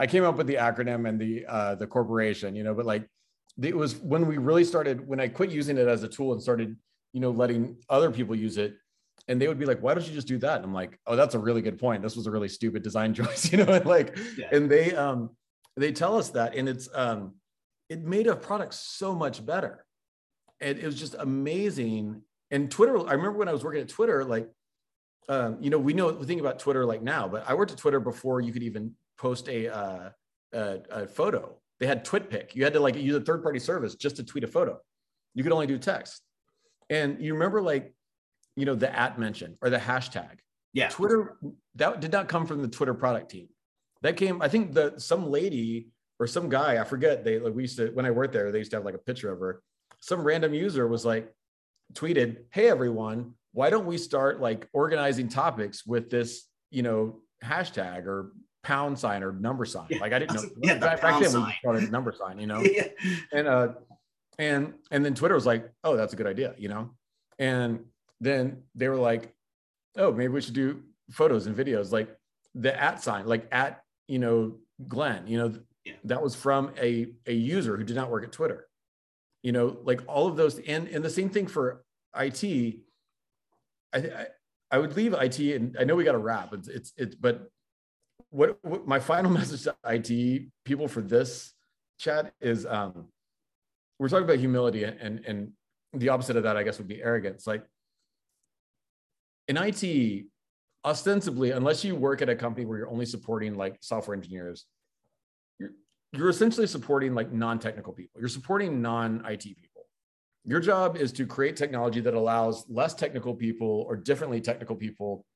I 0.00 0.08
came 0.08 0.24
up 0.24 0.34
with 0.36 0.48
the 0.48 0.56
acronym 0.56 1.08
and 1.08 1.20
the 1.20 1.46
uh, 1.46 1.74
the 1.76 1.86
corporation, 1.86 2.56
you 2.56 2.64
know, 2.64 2.74
but 2.74 2.84
like 2.84 3.08
it 3.62 3.76
was 3.76 3.96
when 3.96 4.26
we 4.26 4.38
really 4.38 4.64
started 4.64 5.06
when 5.06 5.20
I 5.20 5.28
quit 5.28 5.50
using 5.50 5.76
it 5.78 5.86
as 5.88 6.02
a 6.02 6.08
tool 6.08 6.32
and 6.32 6.42
started, 6.42 6.76
you 7.12 7.20
know, 7.20 7.30
letting 7.30 7.76
other 7.88 8.10
people 8.10 8.34
use 8.34 8.56
it. 8.56 8.76
And 9.28 9.40
they 9.40 9.48
would 9.48 9.58
be 9.58 9.66
like, 9.66 9.82
why 9.82 9.94
don't 9.94 10.06
you 10.06 10.14
just 10.14 10.26
do 10.26 10.38
that? 10.38 10.56
And 10.56 10.64
I'm 10.64 10.74
like, 10.74 10.98
oh, 11.06 11.14
that's 11.14 11.34
a 11.34 11.38
really 11.38 11.62
good 11.62 11.78
point. 11.78 12.02
This 12.02 12.16
was 12.16 12.26
a 12.26 12.30
really 12.30 12.48
stupid 12.48 12.82
design 12.82 13.14
choice, 13.20 13.52
you 13.52 13.58
know, 13.58 13.72
and 13.72 13.86
like, 13.86 14.16
Yeah. 14.36 14.48
and 14.52 14.70
they 14.70 14.94
um 14.94 15.30
they 15.76 15.92
tell 15.92 16.18
us 16.18 16.30
that 16.30 16.54
and 16.56 16.68
it's 16.68 16.88
um 16.94 17.34
it 17.88 18.02
made 18.02 18.26
a 18.26 18.36
product 18.36 18.74
so 18.74 19.14
much 19.14 19.44
better. 19.44 19.84
And 20.60 20.78
it 20.78 20.86
was 20.86 20.98
just 20.98 21.14
amazing. 21.18 22.22
And 22.50 22.70
Twitter, 22.70 22.98
I 23.06 23.12
remember 23.12 23.38
when 23.38 23.48
I 23.48 23.52
was 23.52 23.64
working 23.64 23.80
at 23.80 23.88
Twitter, 23.88 24.24
like 24.24 24.48
um, 25.28 25.58
you 25.60 25.70
know, 25.70 25.78
we 25.78 25.92
know 25.92 26.12
we 26.12 26.26
think 26.26 26.40
about 26.40 26.58
Twitter 26.58 26.84
like 26.84 27.02
now, 27.02 27.28
but 27.28 27.48
I 27.48 27.54
worked 27.54 27.70
at 27.70 27.78
Twitter 27.78 28.00
before 28.00 28.40
you 28.40 28.52
could 28.52 28.64
even 28.64 28.92
post 29.16 29.48
a 29.48 29.68
uh, 29.68 30.10
a, 30.52 30.78
a 30.90 31.06
photo. 31.06 31.56
They 31.80 31.86
had 31.86 32.04
TwitPic. 32.04 32.54
You 32.54 32.64
had 32.64 32.74
to 32.74 32.80
like 32.80 32.94
use 32.94 33.16
a 33.16 33.20
third 33.20 33.42
party 33.42 33.58
service 33.58 33.94
just 33.94 34.16
to 34.16 34.22
tweet 34.22 34.44
a 34.44 34.46
photo. 34.46 34.78
You 35.34 35.42
could 35.42 35.52
only 35.52 35.66
do 35.66 35.78
text. 35.78 36.22
And 36.90 37.20
you 37.20 37.32
remember 37.32 37.62
like, 37.62 37.94
you 38.56 38.66
know, 38.66 38.74
the 38.74 38.94
at 38.94 39.18
mention 39.18 39.56
or 39.62 39.70
the 39.70 39.78
hashtag. 39.78 40.38
Yeah. 40.72 40.88
Twitter 40.88 41.38
that 41.76 42.00
did 42.00 42.12
not 42.12 42.28
come 42.28 42.46
from 42.46 42.62
the 42.62 42.68
Twitter 42.68 42.94
product 42.94 43.30
team. 43.30 43.48
That 44.02 44.16
came, 44.16 44.40
I 44.42 44.48
think 44.48 44.72
the 44.72 44.94
some 44.98 45.30
lady 45.30 45.88
or 46.18 46.26
some 46.26 46.48
guy, 46.48 46.80
I 46.80 46.84
forget. 46.84 47.24
They 47.24 47.38
like 47.38 47.54
we 47.54 47.62
used 47.62 47.78
to 47.78 47.88
when 47.88 48.06
I 48.06 48.10
worked 48.10 48.32
there, 48.32 48.52
they 48.52 48.58
used 48.58 48.70
to 48.72 48.76
have 48.76 48.84
like 48.84 48.94
a 48.94 48.98
picture 48.98 49.32
of 49.32 49.40
her. 49.40 49.62
Some 50.00 50.22
random 50.22 50.54
user 50.54 50.86
was 50.86 51.04
like 51.04 51.32
tweeted, 51.94 52.44
"Hey 52.50 52.68
everyone, 52.68 53.34
why 53.52 53.70
don't 53.70 53.86
we 53.86 53.98
start 53.98 54.40
like 54.40 54.68
organizing 54.72 55.28
topics 55.28 55.86
with 55.86 56.10
this, 56.10 56.46
you 56.70 56.82
know, 56.82 57.20
hashtag 57.44 58.06
or 58.06 58.32
pound 58.62 58.98
sign 58.98 59.22
or 59.22 59.32
number 59.32 59.64
sign?" 59.64 59.86
Yeah. 59.90 59.98
Like 59.98 60.12
I 60.12 60.18
didn't 60.18 60.34
know 60.34 60.44
Yeah, 60.62 60.74
the 60.74 60.80
back, 60.80 61.00
back 61.00 61.12
pound 61.12 61.24
then 61.24 61.32
we 61.34 61.40
sign. 61.40 61.54
started 61.60 61.82
a 61.88 61.90
number 61.90 62.12
sign, 62.12 62.38
you 62.38 62.46
know 62.52 62.60
yeah. 62.60 62.88
and 63.32 63.46
uh 63.48 63.68
and 64.38 64.74
and 64.90 65.04
then 65.04 65.14
twitter 65.14 65.34
was 65.34 65.44
like 65.46 65.70
oh 65.84 65.96
that's 65.96 66.12
a 66.14 66.16
good 66.16 66.26
idea 66.26 66.54
you 66.56 66.68
know 66.68 66.90
and 67.38 67.80
then 68.20 68.62
they 68.74 68.88
were 68.88 68.96
like 68.96 69.34
oh 69.96 70.12
maybe 70.12 70.28
we 70.32 70.40
should 70.40 70.54
do 70.54 70.82
photos 71.10 71.46
and 71.46 71.56
videos 71.56 71.92
like 71.92 72.08
the 72.54 72.78
at 72.80 73.02
sign 73.02 73.26
like 73.26 73.46
at 73.52 73.82
you 74.08 74.18
know 74.18 74.56
glenn 74.88 75.26
you 75.26 75.36
know 75.38 75.52
Yeah. 75.84 75.94
that 76.04 76.22
was 76.22 76.34
from 76.34 76.72
a 76.80 77.08
a 77.26 77.32
user 77.34 77.76
who 77.76 77.84
did 77.84 77.96
not 77.96 78.10
work 78.10 78.24
at 78.24 78.32
twitter 78.32 78.66
you 79.42 79.52
know 79.52 79.76
like 79.84 80.00
all 80.06 80.26
of 80.26 80.36
those 80.36 80.58
and 80.60 80.88
and 80.88 81.04
the 81.04 81.10
same 81.10 81.28
thing 81.28 81.46
for 81.46 81.68
it 81.70 81.76
i 82.14 82.30
i, 83.92 84.26
I 84.70 84.78
would 84.78 84.96
leave 84.96 85.12
it 85.12 85.38
and 85.56 85.76
i 85.78 85.84
know 85.84 85.96
we 85.96 86.04
got 86.04 86.12
to 86.12 86.18
wrap 86.18 86.52
it's 86.54 86.68
it's 86.68 86.92
it's 86.96 87.14
but 87.14 87.50
what, 88.30 88.58
what 88.62 88.86
my 88.86 88.98
final 88.98 89.30
message 89.38 89.62
to 89.62 89.74
it 89.86 90.48
people 90.64 90.88
for 90.88 91.02
this 91.02 91.52
chat 91.98 92.32
is 92.40 92.64
um 92.66 93.06
we're 93.98 94.08
talking 94.08 94.24
about 94.24 94.38
humility 94.38 94.84
and 94.84 95.20
and 95.26 95.52
the 95.92 96.08
opposite 96.08 96.36
of 96.36 96.44
that 96.44 96.56
i 96.56 96.62
guess 96.62 96.78
would 96.78 96.88
be 96.88 97.02
arrogance. 97.02 97.46
Like 97.46 97.64
in 99.48 99.56
it 99.56 100.26
ostensibly 100.84 101.50
unless 101.50 101.84
you 101.84 101.94
work 101.94 102.22
at 102.22 102.30
a 102.30 102.34
company 102.34 102.64
where 102.64 102.78
you're 102.78 102.90
only 102.90 103.04
supporting 103.04 103.54
like 103.54 103.76
software 103.80 104.16
engineers 104.16 104.64
you're, 105.58 105.72
you're 106.12 106.30
essentially 106.30 106.66
supporting 106.66 107.14
like 107.14 107.30
non-technical 107.32 107.92
people. 107.92 108.18
You're 108.18 108.30
supporting 108.30 108.80
non-it 108.80 109.42
people. 109.42 109.84
Your 110.46 110.60
job 110.60 110.96
is 110.96 111.12
to 111.12 111.26
create 111.26 111.56
technology 111.56 112.00
that 112.00 112.14
allows 112.14 112.64
less 112.70 112.94
technical 112.94 113.34
people 113.34 113.84
or 113.86 113.96
differently 113.96 114.40
technical 114.40 114.74
people 114.74 115.26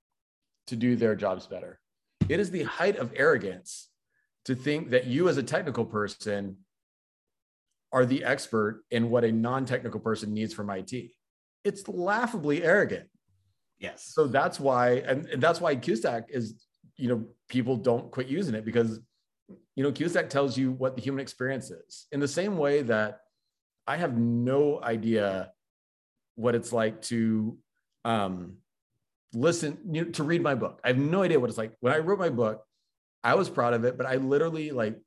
to 0.68 0.76
do 0.76 0.96
their 0.96 1.14
jobs 1.14 1.46
better 1.46 1.78
it 2.28 2.40
is 2.40 2.50
the 2.50 2.62
height 2.62 2.96
of 2.96 3.12
arrogance 3.14 3.88
to 4.46 4.54
think 4.54 4.90
that 4.90 5.06
you 5.06 5.28
as 5.28 5.36
a 5.36 5.42
technical 5.42 5.84
person 5.84 6.56
are 7.92 8.04
the 8.04 8.24
expert 8.24 8.82
in 8.90 9.10
what 9.10 9.24
a 9.24 9.32
non-technical 9.32 10.00
person 10.00 10.32
needs 10.32 10.52
from 10.52 10.70
IT. 10.70 10.92
It's 11.64 11.86
laughably 11.86 12.62
arrogant. 12.62 13.08
Yes. 13.78 14.10
So 14.14 14.26
that's 14.26 14.58
why, 14.58 14.96
and, 15.06 15.26
and 15.26 15.42
that's 15.42 15.60
why 15.60 15.76
QSTAC 15.76 16.24
is, 16.28 16.64
you 16.96 17.08
know, 17.08 17.24
people 17.48 17.76
don't 17.76 18.10
quit 18.10 18.26
using 18.26 18.54
it 18.54 18.64
because, 18.64 19.00
you 19.76 19.82
know, 19.82 19.92
QSTAC 19.92 20.28
tells 20.28 20.56
you 20.56 20.72
what 20.72 20.96
the 20.96 21.02
human 21.02 21.20
experience 21.20 21.70
is. 21.70 22.06
In 22.12 22.20
the 22.20 22.28
same 22.28 22.56
way 22.56 22.82
that 22.82 23.20
I 23.86 23.96
have 23.96 24.16
no 24.16 24.82
idea 24.82 25.50
what 26.36 26.54
it's 26.54 26.72
like 26.72 27.02
to 27.02 27.58
um, 28.04 28.56
listen, 29.34 29.78
you 29.90 30.04
know, 30.04 30.10
to 30.12 30.22
read 30.22 30.42
my 30.42 30.54
book. 30.54 30.80
I 30.84 30.88
have 30.88 30.98
no 30.98 31.22
idea 31.22 31.40
what 31.40 31.50
it's 31.50 31.58
like. 31.58 31.72
When 31.80 31.92
I 31.92 31.98
wrote 31.98 32.18
my 32.18 32.30
book, 32.30 32.64
I 33.22 33.34
was 33.34 33.48
proud 33.48 33.74
of 33.74 33.84
it, 33.84 33.96
but 33.96 34.06
I 34.06 34.16
literally 34.16 34.70
like 34.70 34.98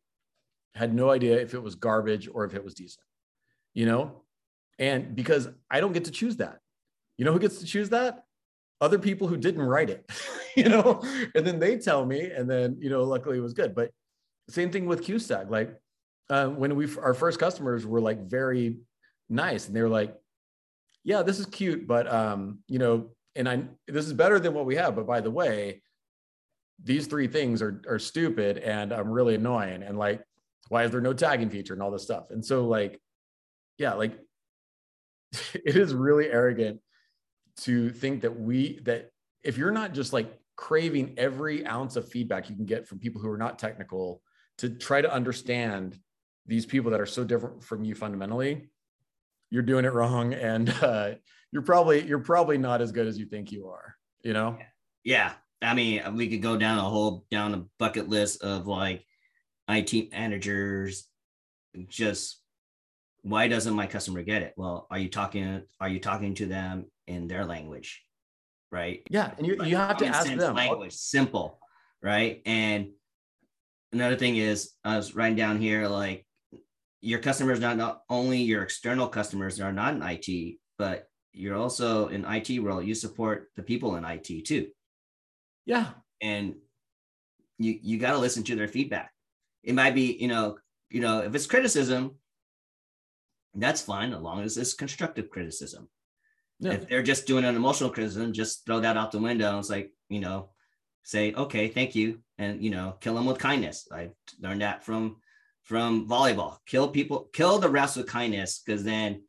had 0.75 0.93
no 0.93 1.09
idea 1.09 1.39
if 1.39 1.53
it 1.53 1.61
was 1.61 1.75
garbage 1.75 2.27
or 2.31 2.45
if 2.45 2.53
it 2.53 2.63
was 2.63 2.73
decent, 2.73 3.03
you 3.73 3.85
know? 3.85 4.23
And 4.79 5.15
because 5.15 5.49
I 5.69 5.79
don't 5.79 5.93
get 5.93 6.05
to 6.05 6.11
choose 6.11 6.37
that. 6.37 6.59
You 7.17 7.25
know 7.25 7.33
who 7.33 7.39
gets 7.39 7.59
to 7.59 7.65
choose 7.65 7.89
that? 7.89 8.23
Other 8.79 8.99
people 8.99 9.27
who 9.27 9.37
didn't 9.37 9.61
write 9.61 9.89
it, 9.89 10.09
you 10.55 10.69
know? 10.69 11.01
And 11.33 11.45
then 11.45 11.59
they 11.59 11.77
tell 11.77 12.05
me, 12.05 12.31
and 12.31 12.49
then, 12.49 12.77
you 12.79 12.89
know, 12.89 13.03
luckily 13.03 13.37
it 13.37 13.41
was 13.41 13.53
good. 13.53 13.73
But 13.73 13.91
same 14.49 14.71
thing 14.71 14.85
with 14.85 15.05
QSTAC. 15.05 15.49
Like 15.49 15.75
uh, 16.29 16.47
when 16.47 16.75
we, 16.75 16.87
our 16.97 17.13
first 17.13 17.39
customers 17.39 17.85
were 17.85 18.01
like 18.01 18.29
very 18.29 18.77
nice 19.29 19.67
and 19.67 19.75
they 19.75 19.81
were 19.81 19.89
like, 19.89 20.15
yeah, 21.03 21.23
this 21.23 21.39
is 21.39 21.45
cute, 21.45 21.87
but, 21.87 22.11
um, 22.11 22.59
you 22.67 22.79
know, 22.79 23.11
and 23.37 23.47
I, 23.47 23.63
this 23.87 24.05
is 24.05 24.13
better 24.13 24.39
than 24.39 24.53
what 24.53 24.65
we 24.65 24.75
have. 24.75 24.95
But 24.95 25.07
by 25.07 25.21
the 25.21 25.31
way, 25.31 25.81
these 26.83 27.07
three 27.07 27.27
things 27.27 27.61
are, 27.61 27.81
are 27.87 27.99
stupid 27.99 28.57
and 28.57 28.91
I'm 28.91 29.09
really 29.09 29.35
annoying. 29.35 29.83
And 29.83 29.97
like, 29.97 30.23
why 30.69 30.83
is 30.83 30.91
there 30.91 31.01
no 31.01 31.13
tagging 31.13 31.49
feature 31.49 31.73
and 31.73 31.81
all 31.81 31.91
this 31.91 32.03
stuff? 32.03 32.31
And 32.31 32.45
so 32.45 32.67
like, 32.67 32.99
yeah, 33.77 33.93
like 33.93 34.17
it 35.53 35.75
is 35.75 35.93
really 35.93 36.29
arrogant 36.29 36.79
to 37.61 37.89
think 37.89 38.21
that 38.21 38.39
we, 38.39 38.79
that 38.83 39.11
if 39.43 39.57
you're 39.57 39.71
not 39.71 39.93
just 39.93 40.13
like 40.13 40.37
craving 40.55 41.13
every 41.17 41.65
ounce 41.65 41.95
of 41.95 42.09
feedback 42.09 42.49
you 42.49 42.55
can 42.55 42.65
get 42.65 42.87
from 42.87 42.99
people 42.99 43.21
who 43.21 43.29
are 43.29 43.37
not 43.37 43.59
technical 43.59 44.21
to 44.57 44.69
try 44.69 45.01
to 45.01 45.11
understand 45.11 45.99
these 46.47 46.65
people 46.65 46.91
that 46.91 47.01
are 47.01 47.05
so 47.05 47.23
different 47.23 47.63
from 47.63 47.83
you 47.83 47.93
fundamentally, 47.93 48.69
you're 49.49 49.63
doing 49.63 49.85
it 49.85 49.93
wrong. 49.93 50.33
And 50.33 50.69
uh, 50.81 51.11
you're 51.51 51.61
probably, 51.61 52.05
you're 52.05 52.19
probably 52.19 52.57
not 52.57 52.81
as 52.81 52.91
good 52.91 53.07
as 53.07 53.17
you 53.17 53.25
think 53.25 53.51
you 53.51 53.67
are, 53.69 53.95
you 54.21 54.33
know? 54.33 54.57
Yeah. 55.03 55.33
I 55.61 55.73
mean, 55.73 56.15
we 56.15 56.27
could 56.27 56.41
go 56.41 56.57
down 56.57 56.77
a 56.77 56.83
whole 56.83 57.25
down 57.31 57.53
a 57.55 57.65
bucket 57.79 58.07
list 58.09 58.43
of 58.43 58.67
like 58.67 59.03
IT 59.67 60.11
managers. 60.11 61.07
Just 61.87 62.41
why 63.23 63.47
doesn't 63.47 63.73
my 63.73 63.87
customer 63.87 64.21
get 64.21 64.43
it? 64.43 64.53
Well, 64.55 64.85
are 64.91 64.99
you 64.99 65.09
talking? 65.09 65.63
Are 65.79 65.89
you 65.89 65.99
talking 65.99 66.35
to 66.35 66.45
them 66.45 66.85
in 67.07 67.27
their 67.27 67.43
language, 67.43 68.03
right? 68.71 69.01
Yeah. 69.09 69.31
And 69.37 69.47
you, 69.47 69.55
Like, 69.55 69.69
you 69.69 69.77
have 69.77 69.97
to 69.97 70.05
ask 70.05 70.27
them. 70.27 70.55
language, 70.55 70.93
simple, 70.93 71.59
right? 72.03 72.41
And 72.45 72.89
another 73.91 74.15
thing 74.15 74.37
is, 74.37 74.73
I 74.83 74.95
was 74.95 75.15
writing 75.15 75.37
down 75.37 75.59
here 75.59 75.87
like 75.87 76.26
your 77.01 77.19
customers 77.19 77.59
not 77.59 77.77
not 77.77 78.01
only 78.09 78.39
your 78.41 78.63
external 78.63 79.07
customers 79.07 79.59
are 79.61 79.71
not 79.73 79.93
in 79.95 80.01
IT, 80.03 80.57
but 80.77 81.09
you're 81.33 81.55
also 81.57 82.07
in 82.07 82.25
IT 82.25 82.59
role. 82.61 82.81
You 82.81 82.95
support 82.95 83.49
the 83.55 83.63
people 83.63 83.95
in 83.95 84.03
IT 84.05 84.45
too 84.45 84.67
Yeah. 85.65 85.89
and 86.21 86.55
you 87.59 87.79
you 87.81 87.97
got 87.99 88.11
to 88.13 88.17
listen 88.19 88.43
to 88.43 88.55
their 88.55 88.67
feedback 88.67 89.11
it 89.63 89.73
might 89.73 89.95
be 89.95 90.15
you 90.19 90.27
know 90.27 90.57
you 90.89 91.01
know 91.01 91.19
if 91.21 91.33
it's 91.35 91.47
criticism 91.47 92.15
that's 93.55 93.81
fine 93.81 94.13
as 94.13 94.21
long 94.21 94.41
as 94.43 94.57
it's 94.57 94.73
constructive 94.73 95.29
criticism 95.29 95.89
Yeah. 96.59 96.73
if 96.73 96.87
they're 96.87 97.03
just 97.03 97.25
doing 97.27 97.45
an 97.45 97.55
emotional 97.55 97.89
criticism 97.89 98.33
just 98.33 98.65
throw 98.65 98.79
that 98.81 98.97
out 98.97 99.11
the 99.11 99.19
window 99.19 99.57
it's 99.59 99.69
like 99.69 99.91
you 100.09 100.19
know 100.19 100.49
say 101.03 101.33
okay 101.33 101.67
thank 101.67 101.95
you 101.95 102.19
and 102.37 102.61
you 102.63 102.69
know 102.69 102.95
kill 102.99 103.15
them 103.15 103.25
with 103.25 103.39
kindness 103.39 103.87
i 103.91 104.09
learned 104.39 104.61
that 104.61 104.83
from 104.83 105.17
from 105.67 106.07
volleyball. 106.07 106.57
Kill 106.65 106.87
people 106.87 107.29
kill 107.33 107.59
the 107.59 107.67
refs 107.67 107.97
with 107.97 108.07
kindness 108.07 108.61
because 108.65 108.83
then 108.83 109.23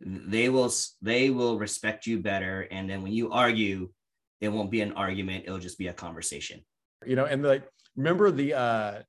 they 0.00 0.48
will 0.48 0.72
they 1.00 1.30
will 1.30 1.56
respect 1.56 2.06
you 2.06 2.18
better. 2.20 2.66
And 2.70 2.90
then 2.90 3.02
when 3.02 3.12
you 3.12 3.30
argue 3.30 3.90
it 4.40 4.48
won't 4.48 4.70
be 4.70 4.80
an 4.80 4.92
argument. 4.92 5.44
It'll 5.46 5.58
just 5.58 5.78
be 5.78 5.86
a 5.86 5.92
conversation. 5.92 6.60
You 7.06 7.16
know 7.16 7.26
and 7.26 7.42
like 7.42 7.64
remember 7.96 8.30
the 8.30 8.54
uh 8.54 9.02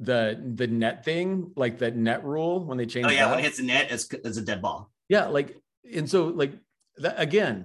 the 0.00 0.40
the 0.54 0.68
net 0.68 1.04
thing 1.04 1.50
like 1.56 1.78
that 1.78 1.96
net 1.96 2.24
rule 2.24 2.64
when 2.64 2.78
they 2.78 2.86
changed 2.86 3.08
oh 3.08 3.12
yeah 3.12 3.24
that? 3.24 3.30
when 3.30 3.40
it 3.40 3.42
hits 3.42 3.56
the 3.56 3.64
net 3.64 3.88
it's, 3.90 4.08
it's 4.12 4.38
a 4.38 4.42
dead 4.42 4.62
ball. 4.62 4.90
Yeah 5.08 5.26
like 5.26 5.56
and 5.92 6.08
so 6.08 6.26
like 6.26 6.52
that 6.98 7.18
again 7.18 7.64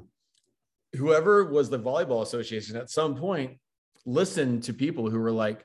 whoever 0.96 1.46
was 1.46 1.70
the 1.70 1.80
volleyball 1.80 2.24
association 2.24 2.76
at 2.76 2.90
some 2.90 3.16
point 3.16 3.60
listened 4.06 4.64
to 4.64 4.74
people 4.74 5.12
who 5.12 5.20
were 5.20 5.32
like 5.32 5.64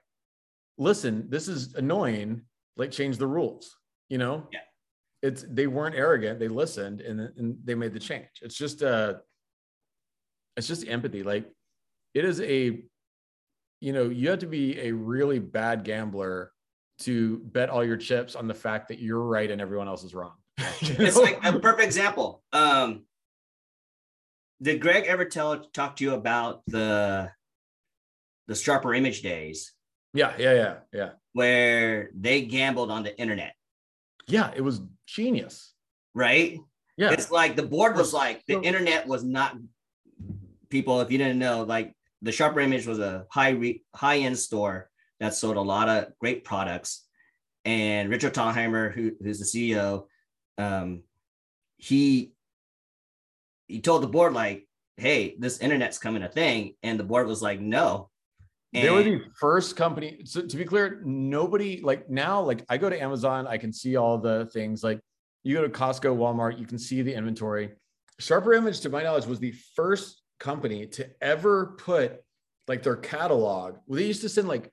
listen 0.77 1.27
this 1.31 1.49
is 1.49 1.75
annoying 1.75 2.43
like 2.79 2.91
change 2.91 3.19
the 3.19 3.27
rules 3.27 3.77
you 4.09 4.17
know 4.19 4.47
Yeah. 4.53 4.61
it's 5.23 5.45
they 5.51 5.67
weren't 5.67 5.95
arrogant 5.97 6.39
they 6.39 6.49
listened 6.49 7.01
and, 7.03 7.21
and 7.21 7.57
they 7.65 7.75
made 7.75 7.93
the 7.93 7.99
change 8.01 8.29
it's 8.41 8.57
just 8.57 8.83
uh 8.83 9.15
it's 10.57 10.67
just 10.69 10.89
empathy 10.89 11.23
like 11.23 11.53
it 12.15 12.25
is 12.25 12.41
a 12.41 12.83
you 13.81 13.93
know 13.93 14.05
you 14.09 14.31
have 14.31 14.39
to 14.41 14.47
be 14.47 14.79
a 14.81 14.93
really 14.93 15.39
bad 15.39 15.85
gambler 15.85 16.53
to 17.01 17.39
bet 17.39 17.69
all 17.69 17.85
your 17.85 17.97
chips 17.97 18.35
on 18.35 18.49
the 18.49 18.55
fact 18.55 18.89
that 18.89 18.99
you're 18.99 19.23
right 19.23 19.51
and 19.51 19.61
everyone 19.61 19.87
else 19.89 20.03
is 20.05 20.15
wrong 20.15 20.35
You 20.81 20.95
It's 20.99 21.17
know? 21.17 21.23
like 21.23 21.39
a 21.45 21.59
perfect 21.61 21.85
example. 21.85 22.43
Um, 22.53 23.05
did 24.61 24.81
Greg 24.81 25.05
ever 25.07 25.25
tell 25.25 25.61
talk 25.73 25.97
to 25.97 26.05
you 26.05 26.15
about 26.15 26.63
the 26.67 27.31
the 28.49 28.55
sharper 28.57 28.93
image 28.95 29.23
days 29.23 29.73
yeah, 30.19 30.33
yeah, 30.39 30.55
yeah, 30.63 30.75
yeah. 30.93 31.11
where 31.33 32.11
they 32.19 32.43
gambled 32.43 32.91
on 32.91 33.03
the 33.03 33.15
internet, 33.19 33.55
Yeah, 34.27 34.51
it 34.59 34.63
was 34.69 34.81
genius. 35.07 35.73
right? 36.15 36.59
Yeah. 36.97 37.13
It's 37.13 37.31
like 37.31 37.55
the 37.55 37.63
board 37.75 37.97
was 37.97 38.13
like 38.13 38.43
the 38.47 38.61
internet 38.61 39.07
was 39.07 39.23
not 39.23 39.57
people. 40.69 41.01
If 41.01 41.11
you 41.13 41.19
didn't 41.19 41.39
know, 41.39 41.63
like 41.63 41.95
the 42.23 42.33
Sharper 42.33 42.61
Image 42.61 42.87
was 42.87 42.99
a 42.99 43.25
high 43.31 43.51
re, 43.51 43.83
high 43.95 44.19
end 44.27 44.37
store 44.37 44.91
that 45.21 45.35
sold 45.35 45.57
a 45.57 45.61
lot 45.75 45.89
of 45.89 46.13
great 46.19 46.45
products. 46.45 47.05
And 47.65 48.11
Richard 48.11 48.35
Thalheimer, 48.35 48.93
who, 48.93 49.13
who's 49.23 49.39
the 49.39 49.45
CEO, 49.77 50.07
um, 50.59 51.03
he 51.77 52.33
he 53.69 53.81
told 53.81 54.03
the 54.03 54.09
board 54.17 54.33
like, 54.33 54.67
"Hey, 54.97 55.37
this 55.39 55.61
internet's 55.61 55.99
coming 55.99 56.23
a 56.25 56.29
thing," 56.29 56.75
and 56.83 56.99
the 56.99 57.05
board 57.05 57.27
was 57.29 57.43
like, 57.43 57.61
"No." 57.61 58.11
They 58.73 58.91
were 58.91 59.03
the 59.03 59.23
first 59.39 59.77
company. 59.77 60.21
So 60.25 60.43
to 60.43 60.57
be 60.57 60.65
clear, 60.65 61.01
nobody 61.05 61.81
like 61.81 62.11
now, 62.11 62.43
like 62.43 62.65
I 62.69 62.77
go 62.77 62.91
to 62.91 63.03
Amazon, 63.03 63.47
I 63.47 63.57
can 63.57 63.73
see 63.73 63.97
all 63.97 64.19
the 64.19 64.47
things. 64.53 64.85
Like 64.85 65.01
you 65.43 65.57
go 65.57 65.63
to 65.63 65.69
Costco, 65.69 66.17
Walmart, 66.17 66.59
you 66.59 66.67
can 66.67 66.79
see 66.79 67.03
the 67.03 67.15
inventory. 67.15 67.71
Sharper 68.21 68.53
Image, 68.53 68.81
to 68.81 68.91
my 68.91 69.03
knowledge, 69.03 69.27
was 69.27 69.39
the 69.39 69.55
first 69.75 70.23
company 70.39 70.87
to 70.87 71.09
ever 71.23 71.77
put 71.79 72.21
like 72.67 72.83
their 72.83 72.97
catalog. 72.97 73.77
Well, 73.87 73.99
they 73.99 74.07
used 74.07 74.23
to 74.23 74.29
send 74.29 74.49
like 74.49 74.71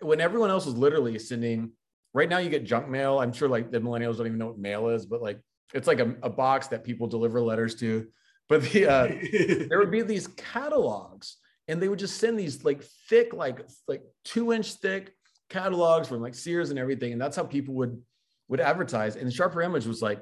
when 0.00 0.20
everyone 0.20 0.50
else 0.50 0.66
was 0.66 0.76
literally 0.76 1.18
sending. 1.18 1.72
Right 2.14 2.30
now, 2.30 2.38
you 2.38 2.48
get 2.48 2.64
junk 2.64 2.88
mail. 2.88 3.18
I'm 3.18 3.32
sure 3.32 3.46
like 3.46 3.70
the 3.70 3.78
millennials 3.78 4.16
don't 4.16 4.26
even 4.26 4.38
know 4.38 4.46
what 4.46 4.58
mail 4.58 4.88
is, 4.88 5.04
but 5.04 5.20
like 5.20 5.38
it's 5.74 5.86
like 5.86 6.00
a, 6.00 6.14
a 6.22 6.30
box 6.30 6.68
that 6.68 6.84
people 6.84 7.06
deliver 7.06 7.42
letters 7.42 7.74
to. 7.76 8.06
But 8.48 8.62
the 8.62 8.86
uh, 8.86 9.66
there 9.68 9.78
would 9.78 9.90
be 9.90 10.00
these 10.00 10.28
catalogs 10.28 11.36
and 11.68 11.82
they 11.82 11.88
would 11.88 11.98
just 11.98 12.18
send 12.18 12.38
these 12.38 12.64
like 12.64 12.82
thick 13.08 13.32
like 13.32 13.66
like 13.88 14.02
two 14.24 14.52
inch 14.52 14.74
thick 14.74 15.12
catalogs 15.48 16.08
from 16.08 16.20
like 16.20 16.34
sears 16.34 16.70
and 16.70 16.78
everything. 16.78 17.12
And 17.12 17.20
that's 17.20 17.36
how 17.36 17.44
people 17.44 17.74
would 17.74 18.00
would 18.48 18.60
advertise. 18.60 19.16
And 19.16 19.32
sharper 19.32 19.62
image 19.62 19.86
was 19.86 20.02
like 20.02 20.20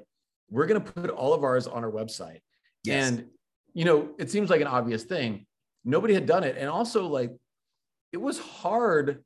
we're 0.50 0.66
going 0.66 0.82
to 0.82 0.92
put 0.92 1.10
all 1.10 1.32
of 1.32 1.42
ours 1.44 1.66
on 1.66 1.84
our 1.84 1.90
website. 1.90 2.40
Yes. 2.84 3.08
and 3.08 3.24
you 3.72 3.86
know 3.86 4.10
it 4.18 4.30
seems 4.30 4.50
like 4.50 4.60
an 4.60 4.66
obvious 4.66 5.04
thing. 5.04 5.46
Nobody 5.84 6.14
had 6.14 6.26
done 6.26 6.44
it. 6.44 6.56
And 6.58 6.68
also 6.68 7.06
like 7.06 7.32
it 8.12 8.20
was 8.20 8.38
hard 8.38 9.22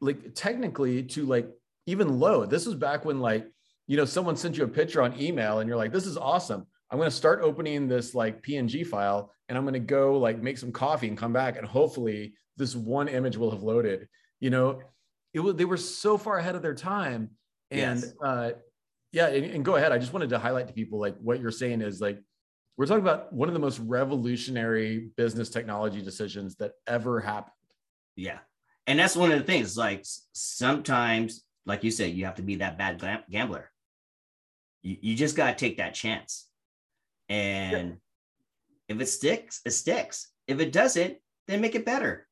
like 0.00 0.34
technically 0.34 1.04
to 1.04 1.24
like 1.24 1.48
even 1.86 2.18
load. 2.18 2.50
This 2.50 2.66
was 2.66 2.74
back 2.74 3.04
when 3.04 3.20
like 3.20 3.46
you 3.86 3.96
know 3.96 4.04
someone 4.04 4.36
sent 4.36 4.56
you 4.56 4.64
a 4.64 4.68
picture 4.68 5.02
on 5.02 5.18
email 5.18 5.60
and 5.60 5.68
you're 5.68 5.76
like 5.76 5.92
this 5.92 6.06
is 6.06 6.16
awesome 6.16 6.66
i'm 6.92 6.98
going 6.98 7.10
to 7.10 7.16
start 7.16 7.40
opening 7.42 7.88
this 7.88 8.14
like 8.14 8.42
png 8.42 8.86
file 8.86 9.32
and 9.48 9.58
i'm 9.58 9.64
going 9.64 9.72
to 9.74 9.80
go 9.80 10.16
like 10.18 10.40
make 10.40 10.58
some 10.58 10.70
coffee 10.70 11.08
and 11.08 11.18
come 11.18 11.32
back 11.32 11.56
and 11.56 11.66
hopefully 11.66 12.34
this 12.56 12.76
one 12.76 13.08
image 13.08 13.36
will 13.36 13.50
have 13.50 13.62
loaded 13.64 14.06
you 14.38 14.50
know 14.50 14.80
it 15.34 15.40
was 15.40 15.56
they 15.56 15.64
were 15.64 15.76
so 15.76 16.16
far 16.18 16.38
ahead 16.38 16.54
of 16.54 16.62
their 16.62 16.74
time 16.74 17.30
and 17.70 18.00
Yes. 18.00 18.12
uh 18.22 18.50
yeah 19.10 19.26
and, 19.28 19.44
and 19.46 19.64
go 19.64 19.76
ahead 19.76 19.90
i 19.90 19.98
just 19.98 20.12
wanted 20.12 20.28
to 20.30 20.38
highlight 20.38 20.68
to 20.68 20.74
people 20.74 21.00
like 21.00 21.16
what 21.18 21.40
you're 21.40 21.50
saying 21.50 21.80
is 21.80 22.00
like 22.00 22.20
we're 22.76 22.86
talking 22.86 23.02
about 23.02 23.32
one 23.32 23.48
of 23.48 23.54
the 23.54 23.60
most 23.60 23.78
revolutionary 23.80 25.10
business 25.16 25.50
technology 25.50 26.00
decisions 26.02 26.54
that 26.56 26.72
ever 26.86 27.20
happened 27.20 27.52
Yeah. 28.16 28.38
And 28.86 28.98
that's 28.98 29.14
one 29.14 29.30
of 29.30 29.38
the 29.38 29.44
things. 29.44 29.76
Like 29.76 30.04
sometimes, 30.32 31.44
like 31.66 31.84
you 31.84 31.90
said, 31.92 32.12
you 32.14 32.24
have 32.24 32.34
to 32.36 32.42
be 32.42 32.56
that 32.56 32.78
bad 32.78 33.00
gambler. 33.30 33.70
You, 34.82 34.96
you 35.00 35.14
just 35.14 35.36
got 35.36 35.50
to 35.50 35.54
take 35.54 35.76
that 35.76 35.94
chance. 35.94 36.48
And 37.32 37.96
if 38.88 39.00
it 39.00 39.06
sticks, 39.06 39.60
it 39.64 39.70
sticks. 39.72 40.28
If 40.46 40.60
it 40.60 40.72
doesn't, 40.72 41.16
then 41.48 41.60
make 41.60 41.74
it 41.74 41.84
better. 41.84 42.26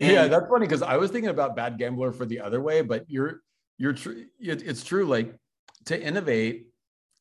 yeah 0.00 0.28
that's 0.28 0.48
funny 0.48 0.64
because 0.66 0.82
i 0.82 0.96
was 0.96 1.10
thinking 1.10 1.30
about 1.30 1.56
bad 1.56 1.76
gambler 1.76 2.12
for 2.12 2.24
the 2.24 2.38
other 2.40 2.60
way 2.60 2.82
but 2.82 3.04
you're 3.08 3.40
you're 3.78 3.92
true 3.92 4.26
it, 4.38 4.62
it's 4.62 4.84
true 4.84 5.04
like 5.06 5.34
to 5.86 6.00
innovate 6.00 6.68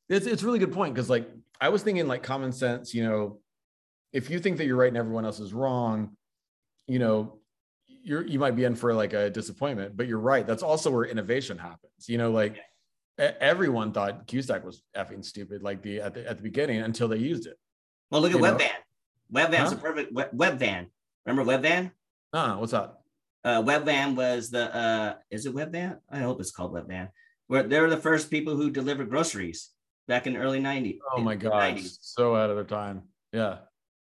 it's, 0.09 0.27
it's 0.27 0.43
a 0.43 0.45
really 0.45 0.59
good 0.59 0.71
point 0.73 0.93
because 0.93 1.09
like 1.09 1.27
i 1.59 1.69
was 1.69 1.81
thinking 1.81 2.07
like 2.07 2.21
common 2.21 2.51
sense 2.51 2.93
you 2.93 3.03
know 3.03 3.39
if 4.13 4.29
you 4.29 4.37
think 4.39 4.57
that 4.57 4.65
you're 4.67 4.75
right 4.75 4.89
and 4.89 4.97
everyone 4.97 5.25
else 5.25 5.39
is 5.39 5.53
wrong 5.53 6.15
you 6.87 6.99
know 6.99 7.39
you're 8.03 8.25
you 8.27 8.37
might 8.37 8.55
be 8.55 8.63
in 8.63 8.75
for 8.75 8.93
like 8.93 9.13
a 9.13 9.29
disappointment 9.31 9.97
but 9.97 10.05
you're 10.07 10.19
right 10.19 10.45
that's 10.45 10.61
also 10.63 10.91
where 10.91 11.05
innovation 11.05 11.57
happens 11.57 12.07
you 12.07 12.17
know 12.19 12.29
like 12.31 12.57
e- 12.57 12.59
everyone 13.17 13.91
thought 13.91 14.27
qstac 14.27 14.63
was 14.63 14.83
effing 14.95 15.23
stupid 15.25 15.63
like 15.63 15.81
the 15.81 15.99
at 16.01 16.13
the, 16.13 16.27
at 16.27 16.37
the 16.37 16.43
beginning 16.43 16.81
until 16.81 17.07
they 17.07 17.17
used 17.17 17.47
it 17.47 17.57
well, 18.09 18.21
look 18.21 18.31
at? 18.33 18.39
Webvan. 18.39 18.77
Webvan's 19.33 19.71
Huh? 19.71 19.75
a 19.75 19.81
perfect 19.81 20.13
Webvan. 20.13 20.87
Remember 21.25 21.51
Webvan? 21.51 21.91
uh 22.33 22.55
what's 22.55 22.71
that 22.71 22.93
Uh, 23.43 23.61
Webvan 23.61 24.15
was 24.15 24.49
the 24.49 24.65
uh, 24.75 25.15
is 25.29 25.45
it 25.45 25.53
Webvan? 25.53 25.97
I 26.09 26.19
hope 26.19 26.39
it's 26.39 26.51
called 26.51 26.73
Webvan. 26.73 27.09
Where 27.47 27.63
they 27.63 27.79
were 27.79 27.89
the 27.89 27.97
first 28.09 28.29
people 28.29 28.55
who 28.55 28.69
delivered 28.71 29.09
groceries 29.09 29.71
back 30.07 30.27
in 30.27 30.33
the 30.33 30.39
early 30.39 30.59
90s. 30.61 30.99
oh 31.15 31.21
my 31.21 31.35
god 31.35 31.79
so 32.01 32.35
out 32.35 32.49
of 32.49 32.55
their 32.55 32.63
time 32.79 33.01
yeah 33.33 33.57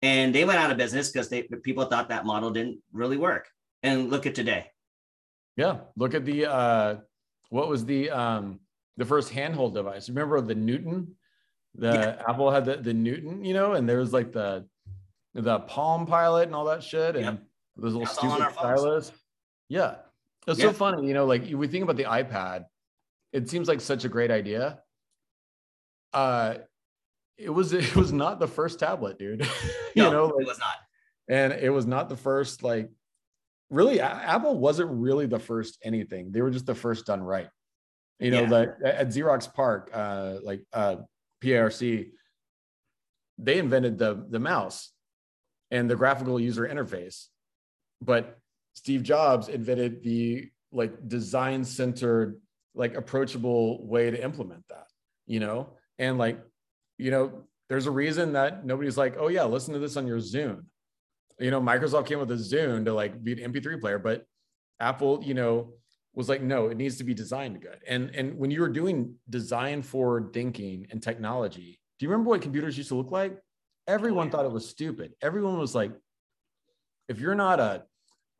and 0.03 0.35
they 0.35 0.45
went 0.45 0.59
out 0.59 0.71
of 0.73 0.77
business 0.79 1.11
because 1.13 1.29
they 1.29 1.43
people 1.69 1.85
thought 1.87 2.09
that 2.09 2.25
model 2.27 2.51
didn't 2.51 2.79
really 2.93 3.17
work. 3.29 3.45
And 3.85 4.11
look 4.11 4.27
at 4.27 4.35
today. 4.35 4.67
Yeah, 5.57 5.75
look 5.97 6.15
at 6.15 6.25
the 6.25 6.47
uh 6.47 6.97
what 7.51 7.69
was 7.69 7.85
the 7.85 8.11
um 8.11 8.59
the 8.97 9.05
first 9.05 9.31
handhold 9.31 9.75
device? 9.75 10.09
Remember 10.09 10.41
the 10.41 10.55
Newton? 10.55 11.17
The 11.75 11.87
Yeah. 11.93 12.23
Apple 12.29 12.51
had 12.51 12.65
the, 12.65 12.77
the 12.77 12.93
Newton, 12.95 13.45
you 13.45 13.55
know, 13.55 13.73
and 13.73 13.89
there 13.89 13.99
was 13.99 14.13
like 14.13 14.33
the 14.33 14.67
the 15.35 15.61
Palm 15.61 16.07
Pilot 16.07 16.47
and 16.49 16.55
all 16.55 16.67
that 16.67 16.83
shit, 16.83 17.17
and 17.17 17.25
Yep. 17.25 17.43
those 17.77 17.93
little 17.95 18.01
That's 18.01 18.19
stupid 18.19 18.53
stylus. 18.53 19.13
Yeah, 19.69 19.97
it's 20.47 20.59
Yeah. 20.61 20.67
so 20.67 20.73
funny, 20.75 21.07
you 21.09 21.15
know. 21.15 21.25
Like 21.25 21.45
we 21.51 21.67
think 21.69 21.83
about 21.85 21.97
the 21.97 22.05
iPad, 22.05 22.67
it 23.33 23.49
seems 23.49 23.67
like 23.69 23.81
such 23.81 24.05
a 24.05 24.09
great 24.11 24.31
idea. 24.31 24.83
Uh, 26.13 26.57
it 27.39 27.49
was 27.51 27.73
it 27.73 27.97
was 27.97 28.13
not 28.13 28.39
the 28.39 28.47
first 28.49 28.79
tablet, 28.79 29.19
dude. 29.19 29.41
you 29.95 30.03
No, 30.03 30.11
know, 30.11 30.27
like, 30.27 30.43
it 30.43 30.47
was 30.49 30.59
not. 30.59 30.75
and 31.29 31.53
it 31.55 31.71
was 31.71 31.87
not 31.87 32.09
the 32.11 32.17
first 32.17 32.63
like 32.63 32.91
really 33.71 34.01
apple 34.03 34.59
wasn't 34.59 34.91
really 34.91 35.25
the 35.25 35.39
first 35.39 35.79
anything 35.83 36.31
they 36.31 36.43
were 36.43 36.51
just 36.51 36.67
the 36.67 36.75
first 36.75 37.07
done 37.07 37.23
right 37.23 37.49
you 38.23 38.31
know 38.31 38.43
Yeah. 38.43 38.49
at 38.85 39.09
xerox 39.09 39.53
parc 39.53 39.91
uh 39.93 40.39
like 40.43 40.63
uh 40.73 40.97
parc 41.41 42.13
they 43.39 43.59
invented 43.59 43.99
the 43.99 44.25
the 44.31 44.39
mouse 44.39 44.93
and 45.71 45.91
the 45.91 45.97
graphical 45.97 46.39
user 46.39 46.63
interface 46.67 47.27
but 48.01 48.39
steve 48.75 49.03
jobs 49.03 49.49
invented 49.49 50.03
the 50.03 50.49
like 50.71 51.09
design 51.09 51.65
centered 51.65 52.41
like 52.75 52.95
approachable 52.95 53.87
way 53.87 54.11
to 54.11 54.23
implement 54.23 54.65
that 54.69 54.87
you 55.27 55.41
know 55.41 55.71
and 55.99 56.17
like 56.17 56.41
you 56.99 57.11
know 57.11 57.43
there's 57.69 57.87
a 57.87 57.91
reason 57.91 58.33
that 58.35 58.65
nobody's 58.65 58.97
like 58.97 59.17
oh 59.19 59.29
yeah 59.29 59.45
listen 59.45 59.75
to 59.75 59.81
this 59.81 59.97
on 59.97 60.07
your 60.07 60.19
Zune. 60.19 60.63
you 61.39 61.51
know 61.51 61.61
microsoft 61.61 62.07
came 62.07 62.21
with 62.21 62.31
a 62.31 62.35
Zune 62.37 62.85
to 62.85 62.93
like 62.95 63.23
be 63.23 63.33
an 63.43 63.53
mp3 63.53 63.81
player 63.81 63.99
but 63.99 64.25
apple 64.81 65.23
you 65.23 65.35
know 65.35 65.73
was 66.15 66.29
like 66.29 66.43
no 66.43 66.69
it 66.69 66.77
needs 66.77 66.97
to 66.99 67.05
be 67.05 67.15
designed 67.15 67.61
good. 67.61 67.81
And 67.87 68.11
and 68.15 68.39
when 68.39 68.51
you 68.51 68.61
were 68.61 68.69
doing 68.69 69.15
design 69.29 69.83
forward 69.83 70.33
thinking 70.33 70.87
and 70.91 71.03
technology 71.03 71.81
do 71.99 72.07
you 72.07 72.11
remember 72.11 72.31
what 72.31 72.43
computers 72.43 72.77
used 72.77 72.89
to 72.89 72.97
look 72.97 73.13
like? 73.13 73.39
Everyone 73.87 74.27
yeah. 74.27 74.33
thought 74.33 74.45
it 74.45 74.51
was 74.51 74.69
stupid. 74.69 75.13
Everyone 75.23 75.59
was 75.59 75.75
like 75.75 75.93
if 77.09 77.21
you're 77.21 77.35
not 77.35 77.61
a 77.61 77.85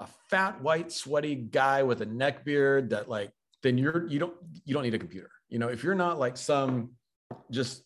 a 0.01 0.07
fat 0.31 0.61
white 0.61 0.91
sweaty 0.91 1.37
guy 1.37 1.85
with 1.85 2.01
a 2.01 2.07
neck 2.07 2.45
beard 2.45 2.91
that 2.91 3.09
like 3.09 3.31
then 3.63 3.79
you're 3.79 4.09
you 4.09 4.19
don't 4.19 4.35
you 4.65 4.75
don't 4.75 4.83
need 4.83 4.95
a 4.95 4.99
computer. 4.99 5.31
You 5.49 5.59
know 5.59 5.69
if 5.69 5.85
you're 5.85 5.95
not 5.95 6.19
like 6.19 6.37
some 6.37 6.91
just 7.51 7.85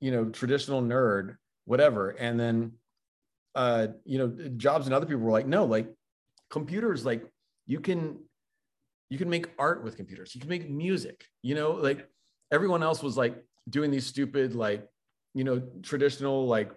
you 0.00 0.10
know 0.10 0.26
traditional 0.26 0.82
nerd 0.82 1.36
whatever 1.64 2.10
and 2.10 2.38
then 2.38 2.72
uh 3.54 3.88
you 4.04 4.18
know 4.18 4.28
jobs 4.56 4.86
and 4.86 4.94
other 4.94 5.06
people 5.06 5.22
were 5.22 5.30
like 5.30 5.46
no 5.46 5.64
like 5.64 5.88
computers 6.50 7.04
like 7.04 7.24
you 7.66 7.80
can 7.80 8.18
you 9.10 9.18
can 9.18 9.30
make 9.30 9.46
art 9.58 9.84
with 9.84 9.96
computers. 9.96 10.34
You 10.34 10.40
can 10.40 10.50
make 10.50 10.68
music 10.68 11.26
you 11.42 11.54
know 11.54 11.72
like 11.72 12.08
everyone 12.52 12.82
else 12.82 13.02
was 13.02 13.16
like 13.16 13.44
doing 13.68 13.90
these 13.90 14.06
stupid 14.06 14.54
like 14.54 14.86
you 15.34 15.44
know 15.44 15.62
traditional 15.82 16.46
like 16.46 16.70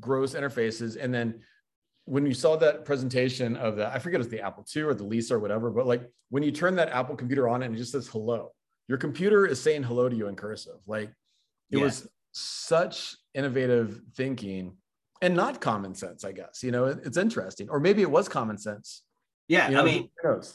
gross 0.00 0.34
interfaces. 0.34 0.96
And 1.02 1.12
then 1.12 1.40
when 2.04 2.24
you 2.26 2.34
saw 2.34 2.56
that 2.56 2.84
presentation 2.86 3.54
of 3.56 3.76
the 3.76 3.86
i 3.94 3.98
forget 3.98 4.18
it's 4.18 4.30
the 4.30 4.40
apple 4.40 4.64
ii 4.74 4.82
or 4.82 4.94
the 4.94 5.04
lisa 5.04 5.34
or 5.34 5.38
whatever 5.38 5.70
but 5.70 5.86
like 5.86 6.02
when 6.30 6.42
you 6.42 6.50
turn 6.50 6.74
that 6.74 6.88
apple 6.88 7.14
computer 7.14 7.46
on 7.46 7.62
and 7.62 7.74
it 7.74 7.78
just 7.78 7.92
says 7.92 8.08
hello 8.08 8.50
your 8.88 8.96
computer 8.96 9.44
is 9.46 9.60
saying 9.60 9.82
hello 9.82 10.08
to 10.08 10.16
you 10.16 10.28
in 10.28 10.34
cursive. 10.34 10.78
Like 10.86 11.10
it 11.70 11.76
Yeah. 11.76 11.84
was 11.84 12.08
such 12.32 13.14
innovative 13.34 14.00
thinking 14.14 14.78
and 15.20 15.34
not 15.36 15.60
common 15.60 15.94
sense 15.94 16.24
i 16.24 16.32
guess 16.32 16.62
you 16.62 16.70
know 16.70 16.86
it's 16.86 17.16
interesting. 17.18 17.68
Or 17.68 17.78
maybe 17.80 18.00
it 18.02 18.10
was 18.10 18.28
common 18.28 18.56
sense 18.56 19.02
Yeah, 19.48 19.68
you 19.68 19.74
know, 19.74 19.82
I 19.82 19.84
mean? 19.84 20.10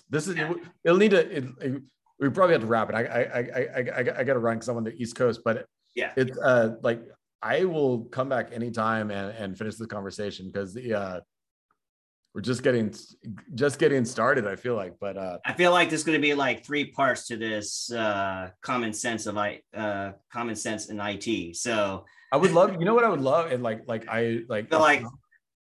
This 0.09 0.27
is 0.27 0.35
Yeah. 0.35 0.53
it'll 0.83 0.97
need 0.97 1.11
to 1.11 1.37
it, 1.37 1.45
it 1.61 1.81
we 2.19 2.29
probably 2.29 2.53
have 2.53 2.61
to 2.61 2.67
wrap 2.67 2.89
it. 2.89 2.95
I 2.95 3.03
I 3.03 3.21
I 3.21 3.39
I, 3.39 3.91
I, 3.91 4.19
I 4.19 4.23
got 4.23 4.33
to 4.33 4.39
run 4.39 4.57
because 4.57 4.69
I'm 4.69 4.77
on 4.77 4.83
the 4.83 4.93
East 4.93 5.15
Coast, 5.15 5.41
but 5.43 5.65
Yeah. 5.95 6.11
it's 6.15 6.37
uh 6.37 6.75
like 6.83 7.01
I 7.41 7.65
will 7.65 8.05
come 8.05 8.29
back 8.29 8.49
anytime 8.53 9.11
and 9.11 9.35
and 9.35 9.57
finish 9.57 9.75
the 9.75 9.87
conversation 9.87 10.49
because 10.51 10.73
the 10.73 10.93
uh 10.93 11.19
we're 12.33 12.41
just 12.41 12.63
getting 12.63 12.93
just 13.53 13.77
getting 13.77 14.05
started. 14.05 14.47
I 14.47 14.55
feel 14.55 14.75
like, 14.75 14.93
but 14.99 15.17
uh 15.17 15.37
I 15.45 15.53
feel 15.53 15.71
like 15.71 15.89
there's 15.89 16.03
going 16.03 16.17
to 16.17 16.21
be 16.21 16.33
like 16.33 16.65
three 16.65 16.85
parts 16.85 17.27
to 17.27 17.37
this 17.37 17.91
uh, 17.91 18.49
common 18.61 18.93
sense 18.93 19.25
of 19.25 19.37
I 19.37 19.61
uh, 19.75 20.13
common 20.31 20.55
sense 20.55 20.89
in 20.89 20.99
IT. 20.99 21.55
So 21.55 22.05
I 22.31 22.37
would 22.37 22.51
love 22.51 22.73
you 22.79 22.85
know 22.85 22.93
what 22.95 23.03
I 23.03 23.09
would 23.09 23.21
love 23.21 23.51
and 23.51 23.61
like 23.61 23.81
like 23.87 24.07
I 24.07 24.39
like 24.47 24.65
I 24.67 24.69
feel 24.69 24.79
like 24.79 25.03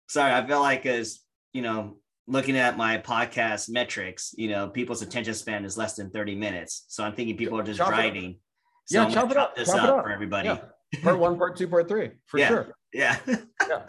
sorry, 0.09 0.33
I 0.33 0.47
feel 0.47 0.61
like 0.61 0.87
as 0.87 1.21
you 1.53 1.63
know, 1.63 1.99
looking 2.27 2.57
at 2.57 2.77
my 2.77 2.99
podcast 2.99 3.69
metrics, 3.71 4.35
you 4.37 4.49
know, 4.49 4.69
people's 4.69 5.03
attention 5.03 5.35
span 5.35 5.65
is 5.65 5.79
less 5.79 5.95
than 5.95 6.11
30 6.11 6.35
minutes. 6.35 6.85
So 6.89 7.05
I'm 7.05 7.13
thinking 7.15 7.37
people 7.37 7.59
are 7.59 7.63
just 7.63 7.79
Chop 7.79 7.89
driving. 7.89 8.39
So 8.87 9.03
Yeah, 9.03 9.11
chop 9.11 9.31
it 9.31 9.37
up, 9.37 9.55
this 9.57 9.69
chop 9.69 9.77
it 9.85 9.91
up 9.91 9.99
up. 9.99 10.05
for 10.05 10.11
everybody. 10.11 10.49
Yeah. 10.49 10.59
part 11.03 11.19
one, 11.19 11.37
part 11.39 11.57
two, 11.57 11.69
part 11.69 11.89
three 11.89 12.11
for 12.27 12.39
Yeah. 12.39 12.49
sure. 12.49 12.69
Yeah. 12.93 13.19
Yeah. 13.69 13.83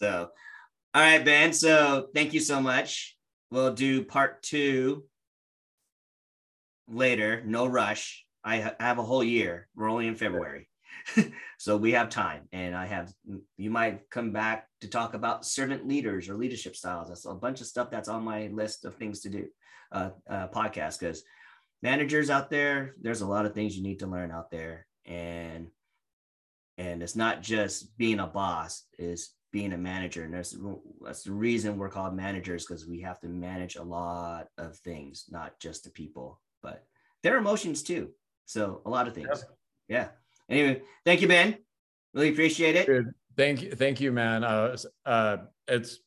so, 0.00 0.30
all 0.94 1.02
right, 1.02 1.24
Ben. 1.24 1.52
So, 1.52 2.08
thank 2.14 2.32
you 2.34 2.40
so 2.40 2.60
much. 2.60 3.16
We'll 3.50 3.74
do 3.74 4.02
part 4.04 4.42
two 4.42 5.04
later. 6.88 7.42
No 7.44 7.66
rush. 7.66 8.24
I 8.44 8.60
ha- 8.60 8.74
have 8.80 8.98
a 8.98 9.02
whole 9.02 9.24
year. 9.24 9.68
We're 9.74 9.90
only 9.90 10.06
in 10.06 10.14
February. 10.14 10.68
so, 11.58 11.76
we 11.76 11.92
have 11.92 12.08
time. 12.08 12.48
And 12.52 12.74
I 12.74 12.86
have, 12.86 13.12
you 13.56 13.70
might 13.70 14.08
come 14.10 14.32
back 14.32 14.68
to 14.80 14.88
talk 14.88 15.14
about 15.14 15.46
servant 15.46 15.86
leaders 15.86 16.28
or 16.28 16.34
leadership 16.34 16.76
styles. 16.76 17.08
That's 17.08 17.26
a 17.26 17.34
bunch 17.34 17.60
of 17.60 17.66
stuff 17.66 17.90
that's 17.90 18.08
on 18.08 18.24
my 18.24 18.48
list 18.48 18.84
of 18.84 18.96
things 18.96 19.20
to 19.20 19.28
do, 19.28 19.46
uh, 19.92 20.10
uh, 20.28 20.48
podcast, 20.48 21.00
because 21.00 21.22
managers 21.82 22.30
out 22.30 22.50
there, 22.50 22.94
there's 23.00 23.20
a 23.20 23.26
lot 23.26 23.46
of 23.46 23.54
things 23.54 23.76
you 23.76 23.82
need 23.82 24.00
to 24.00 24.06
learn 24.06 24.30
out 24.30 24.50
there. 24.50 24.86
And 25.04 25.68
and 26.78 27.02
it's 27.02 27.16
not 27.16 27.42
just 27.42 27.96
being 27.96 28.20
a 28.20 28.26
boss 28.26 28.84
is 28.98 29.34
being 29.52 29.72
a 29.72 29.78
manager 29.78 30.24
and 30.24 30.34
there's 30.34 30.56
that's 31.00 31.22
the 31.22 31.32
reason 31.32 31.78
we're 31.78 31.88
called 31.88 32.14
managers 32.14 32.66
because 32.66 32.86
we 32.86 33.00
have 33.00 33.18
to 33.20 33.28
manage 33.28 33.76
a 33.76 33.82
lot 33.82 34.48
of 34.58 34.76
things 34.78 35.24
not 35.30 35.58
just 35.58 35.84
the 35.84 35.90
people 35.90 36.40
but 36.62 36.84
their 37.22 37.38
emotions 37.38 37.82
too 37.82 38.10
so 38.44 38.82
a 38.84 38.90
lot 38.90 39.08
of 39.08 39.14
things 39.14 39.44
yeah 39.88 40.08
anyway 40.48 40.80
thank 41.04 41.20
you 41.20 41.28
ben 41.28 41.56
really 42.14 42.30
appreciate 42.30 42.76
it 42.76 43.06
thank 43.36 43.62
you, 43.62 43.70
thank 43.72 44.00
you, 44.00 44.12
man. 44.12 44.44
Uh, 44.44 44.76
uh, 45.04 45.36
it's 45.68 45.98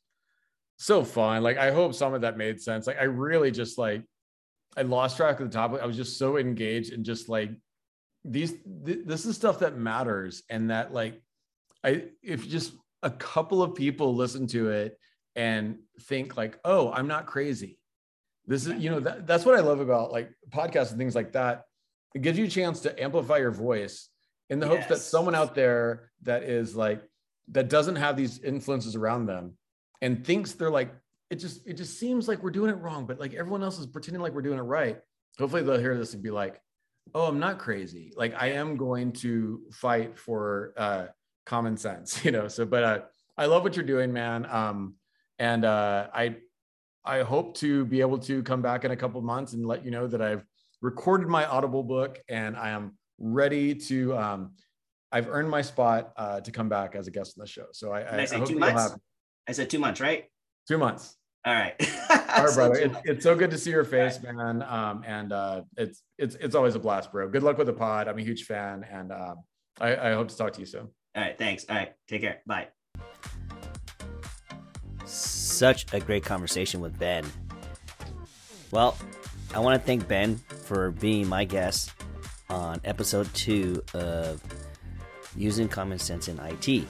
so 0.77 1.03
fun. 1.03 1.43
Like, 1.43 1.57
I 1.57 1.71
hope 1.71 1.93
some 1.93 2.13
of 2.13 2.21
that 2.21 2.37
made 2.37 2.61
sense. 2.61 2.87
Like, 2.87 2.99
I 2.99 3.03
really 3.03 3.51
just 3.51 3.77
like, 3.77 4.03
I 4.75 4.81
lost 4.81 5.17
track 5.17 5.39
of 5.39 5.49
the 5.49 5.55
topic. 5.55 5.81
I 5.81 5.85
was 5.85 5.95
just 5.95 6.17
so 6.17 6.37
engaged 6.37 6.93
and 6.93 7.05
just 7.05 7.29
like, 7.29 7.51
these, 8.25 8.53
th- 8.85 9.05
this 9.05 9.25
is 9.25 9.35
stuff 9.35 9.59
that 9.59 9.77
matters, 9.77 10.43
and 10.49 10.71
that 10.71 10.93
like, 10.93 11.21
I 11.83 12.05
if 12.21 12.47
just 12.47 12.73
a 13.01 13.09
couple 13.09 13.63
of 13.63 13.75
people 13.75 14.13
listen 14.13 14.45
to 14.47 14.69
it 14.71 14.99
and 15.37 15.77
think 16.01 16.35
like, 16.35 16.59
oh, 16.65 16.91
I'm 16.91 17.07
not 17.07 17.27
crazy. 17.27 17.79
This 18.45 18.67
is, 18.67 18.73
you 18.73 18.89
know, 18.89 18.99
that, 18.99 19.25
that's 19.25 19.45
what 19.45 19.55
I 19.55 19.61
love 19.61 19.79
about 19.79 20.11
like 20.11 20.31
podcasts 20.49 20.89
and 20.89 20.97
things 20.97 21.15
like 21.15 21.31
that. 21.31 21.63
It 22.13 22.21
gives 22.21 22.37
you 22.37 22.45
a 22.45 22.49
chance 22.49 22.81
to 22.81 23.01
amplify 23.01 23.37
your 23.37 23.51
voice 23.51 24.08
in 24.49 24.59
the 24.59 24.67
hopes 24.67 24.87
that 24.87 24.97
someone 24.99 25.35
out 25.35 25.55
there 25.55 26.11
that 26.23 26.43
is 26.43 26.75
like 26.75 27.01
that 27.51 27.69
doesn't 27.69 27.95
have 27.95 28.17
these 28.17 28.39
influences 28.39 28.95
around 28.95 29.25
them 29.25 29.53
and 30.01 30.25
thinks 30.25 30.53
they're 30.53 30.69
like 30.69 30.93
it 31.29 31.35
just 31.35 31.67
it 31.67 31.73
just 31.73 31.99
seems 31.99 32.27
like 32.27 32.41
we're 32.41 32.49
doing 32.49 32.69
it 32.69 32.77
wrong 32.77 33.05
but 33.05 33.19
like 33.19 33.33
everyone 33.33 33.63
else 33.63 33.79
is 33.79 33.85
pretending 33.85 34.21
like 34.21 34.33
we're 34.33 34.41
doing 34.41 34.59
it 34.59 34.63
right. 34.63 34.99
Hopefully 35.37 35.63
they'll 35.63 35.79
hear 35.79 35.97
this 35.97 36.13
and 36.13 36.23
be 36.23 36.31
like 36.31 36.59
oh 37.13 37.25
i'm 37.25 37.39
not 37.39 37.59
crazy. 37.59 38.13
Like 38.15 38.33
i 38.37 38.51
am 38.51 38.77
going 38.77 39.11
to 39.13 39.61
fight 39.71 40.17
for 40.17 40.73
uh 40.77 41.05
common 41.45 41.77
sense 41.77 42.23
you 42.25 42.31
know? 42.31 42.47
So 42.47 42.65
but 42.65 42.83
uh 42.83 42.99
i 43.37 43.45
love 43.45 43.63
what 43.63 43.75
you're 43.75 43.85
doing 43.85 44.11
man. 44.13 44.45
Um 44.45 44.95
and 45.39 45.65
uh 45.65 46.07
i 46.13 46.35
i 47.05 47.21
hope 47.21 47.55
to 47.55 47.85
be 47.85 48.01
able 48.01 48.19
to 48.19 48.43
come 48.43 48.61
back 48.61 48.83
in 48.83 48.91
a 48.91 48.95
couple 48.95 49.21
months 49.21 49.53
and 49.53 49.65
let 49.65 49.85
you 49.85 49.91
know 49.91 50.05
that 50.05 50.21
i've 50.21 50.43
recorded 50.81 51.27
my 51.27 51.45
audible 51.45 51.81
book 51.81 52.19
and 52.27 52.57
i 52.57 52.69
am 52.69 52.98
ready 53.19 53.75
to 53.75 54.17
um 54.17 54.51
i've 55.11 55.27
earned 55.27 55.49
my 55.49 55.61
spot 55.61 56.13
uh 56.17 56.39
to 56.39 56.51
come 56.51 56.69
back 56.69 56.95
as 56.95 57.07
a 57.07 57.11
guest 57.11 57.37
on 57.37 57.43
the 57.43 57.47
show. 57.47 57.65
So 57.73 57.91
i, 57.91 57.99
Did 57.99 58.07
I, 58.07 58.21
I 58.21 58.25
say 58.25 58.35
I 58.35 58.39
hope 58.39 58.47
two 58.47 58.59
that 58.59 58.65
you'll 58.65 58.73
months? 58.75 58.91
have 58.91 58.99
i 59.47 59.51
said 59.51 59.69
two 59.69 59.79
months 59.79 59.99
right? 59.99 60.25
Two 60.67 60.77
months. 60.77 61.15
All 61.45 61.53
right. 61.53 61.73
All 62.09 62.45
right 62.45 62.53
brother. 62.53 62.87
two 62.87 62.95
it's, 63.05 63.23
so 63.23 63.35
good 63.35 63.51
to 63.51 63.57
see 63.57 63.71
your 63.71 63.83
face 63.83 64.21
man. 64.21 64.63
Um 64.63 65.03
and 65.05 65.33
uh 65.33 65.61
it's 65.77 66.03
it's 66.17 66.35
it's 66.35 66.55
always 66.55 66.75
a 66.75 66.79
blast 66.79 67.11
bro. 67.11 67.27
Good 67.27 67.43
luck 67.43 67.57
with 67.57 67.67
the 67.67 67.73
pod. 67.73 68.07
I'm 68.07 68.17
a 68.17 68.21
huge 68.21 68.43
fan 68.43 68.85
and 68.89 69.11
um 69.11 69.35
i 69.81 69.95
i 69.95 70.13
hope 70.13 70.27
to 70.29 70.37
talk 70.37 70.53
to 70.53 70.59
you 70.59 70.65
soon. 70.65 70.87
All 71.15 71.23
right. 71.23 71.37
Thanks. 71.37 71.65
All 71.67 71.75
right. 71.75 71.91
Take 72.07 72.21
care. 72.21 72.41
Bye. 72.45 72.67
Such 75.05 75.91
a 75.93 75.99
great 75.99 76.23
conversation 76.23 76.79
with 76.79 76.97
Ben. 76.99 77.25
Well, 78.71 78.95
I 79.53 79.59
want 79.59 79.81
to 79.81 79.85
thank 79.85 80.07
Ben 80.07 80.37
for 80.37 80.91
being 80.91 81.27
my 81.27 81.43
guest 81.43 81.91
on 82.49 82.81
episode 82.83 83.31
two 83.33 83.83
of 83.93 84.41
Using 85.35 85.67
Common 85.67 85.99
Sense 85.99 86.27
in 86.27 86.39
IT. 86.39 86.85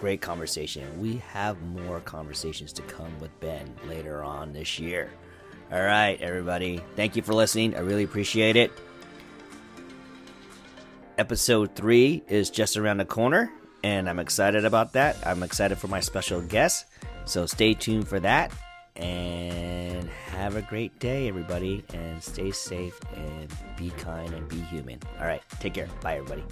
Great 0.00 0.20
conversation. 0.20 1.00
We 1.00 1.16
have 1.28 1.60
more 1.62 2.00
conversations 2.00 2.72
to 2.74 2.82
come 2.82 3.18
with 3.18 3.38
Ben 3.40 3.74
later 3.88 4.22
on 4.22 4.52
this 4.52 4.78
year. 4.78 5.10
All 5.72 5.82
right, 5.82 6.20
everybody. 6.20 6.80
Thank 6.94 7.16
you 7.16 7.22
for 7.22 7.32
listening. 7.32 7.74
I 7.74 7.80
really 7.80 8.04
appreciate 8.04 8.56
it. 8.56 8.70
Episode 11.18 11.74
three 11.74 12.22
is 12.28 12.50
just 12.50 12.76
around 12.76 12.98
the 12.98 13.06
corner, 13.06 13.50
and 13.82 14.08
I'm 14.08 14.18
excited 14.18 14.66
about 14.66 14.92
that. 14.92 15.16
I'm 15.26 15.42
excited 15.42 15.78
for 15.78 15.88
my 15.88 16.00
special 16.00 16.42
guest. 16.42 16.84
So 17.24 17.46
stay 17.46 17.72
tuned 17.72 18.06
for 18.06 18.20
that. 18.20 18.52
And 18.96 20.08
have 20.30 20.56
a 20.56 20.62
great 20.62 20.98
day, 20.98 21.28
everybody. 21.28 21.84
And 21.92 22.22
stay 22.22 22.50
safe 22.50 22.98
and 23.14 23.48
be 23.76 23.90
kind 23.90 24.32
and 24.32 24.48
be 24.48 24.60
human. 24.60 25.00
All 25.20 25.26
right. 25.26 25.42
Take 25.60 25.74
care. 25.74 25.88
Bye, 26.02 26.16
everybody. 26.18 26.44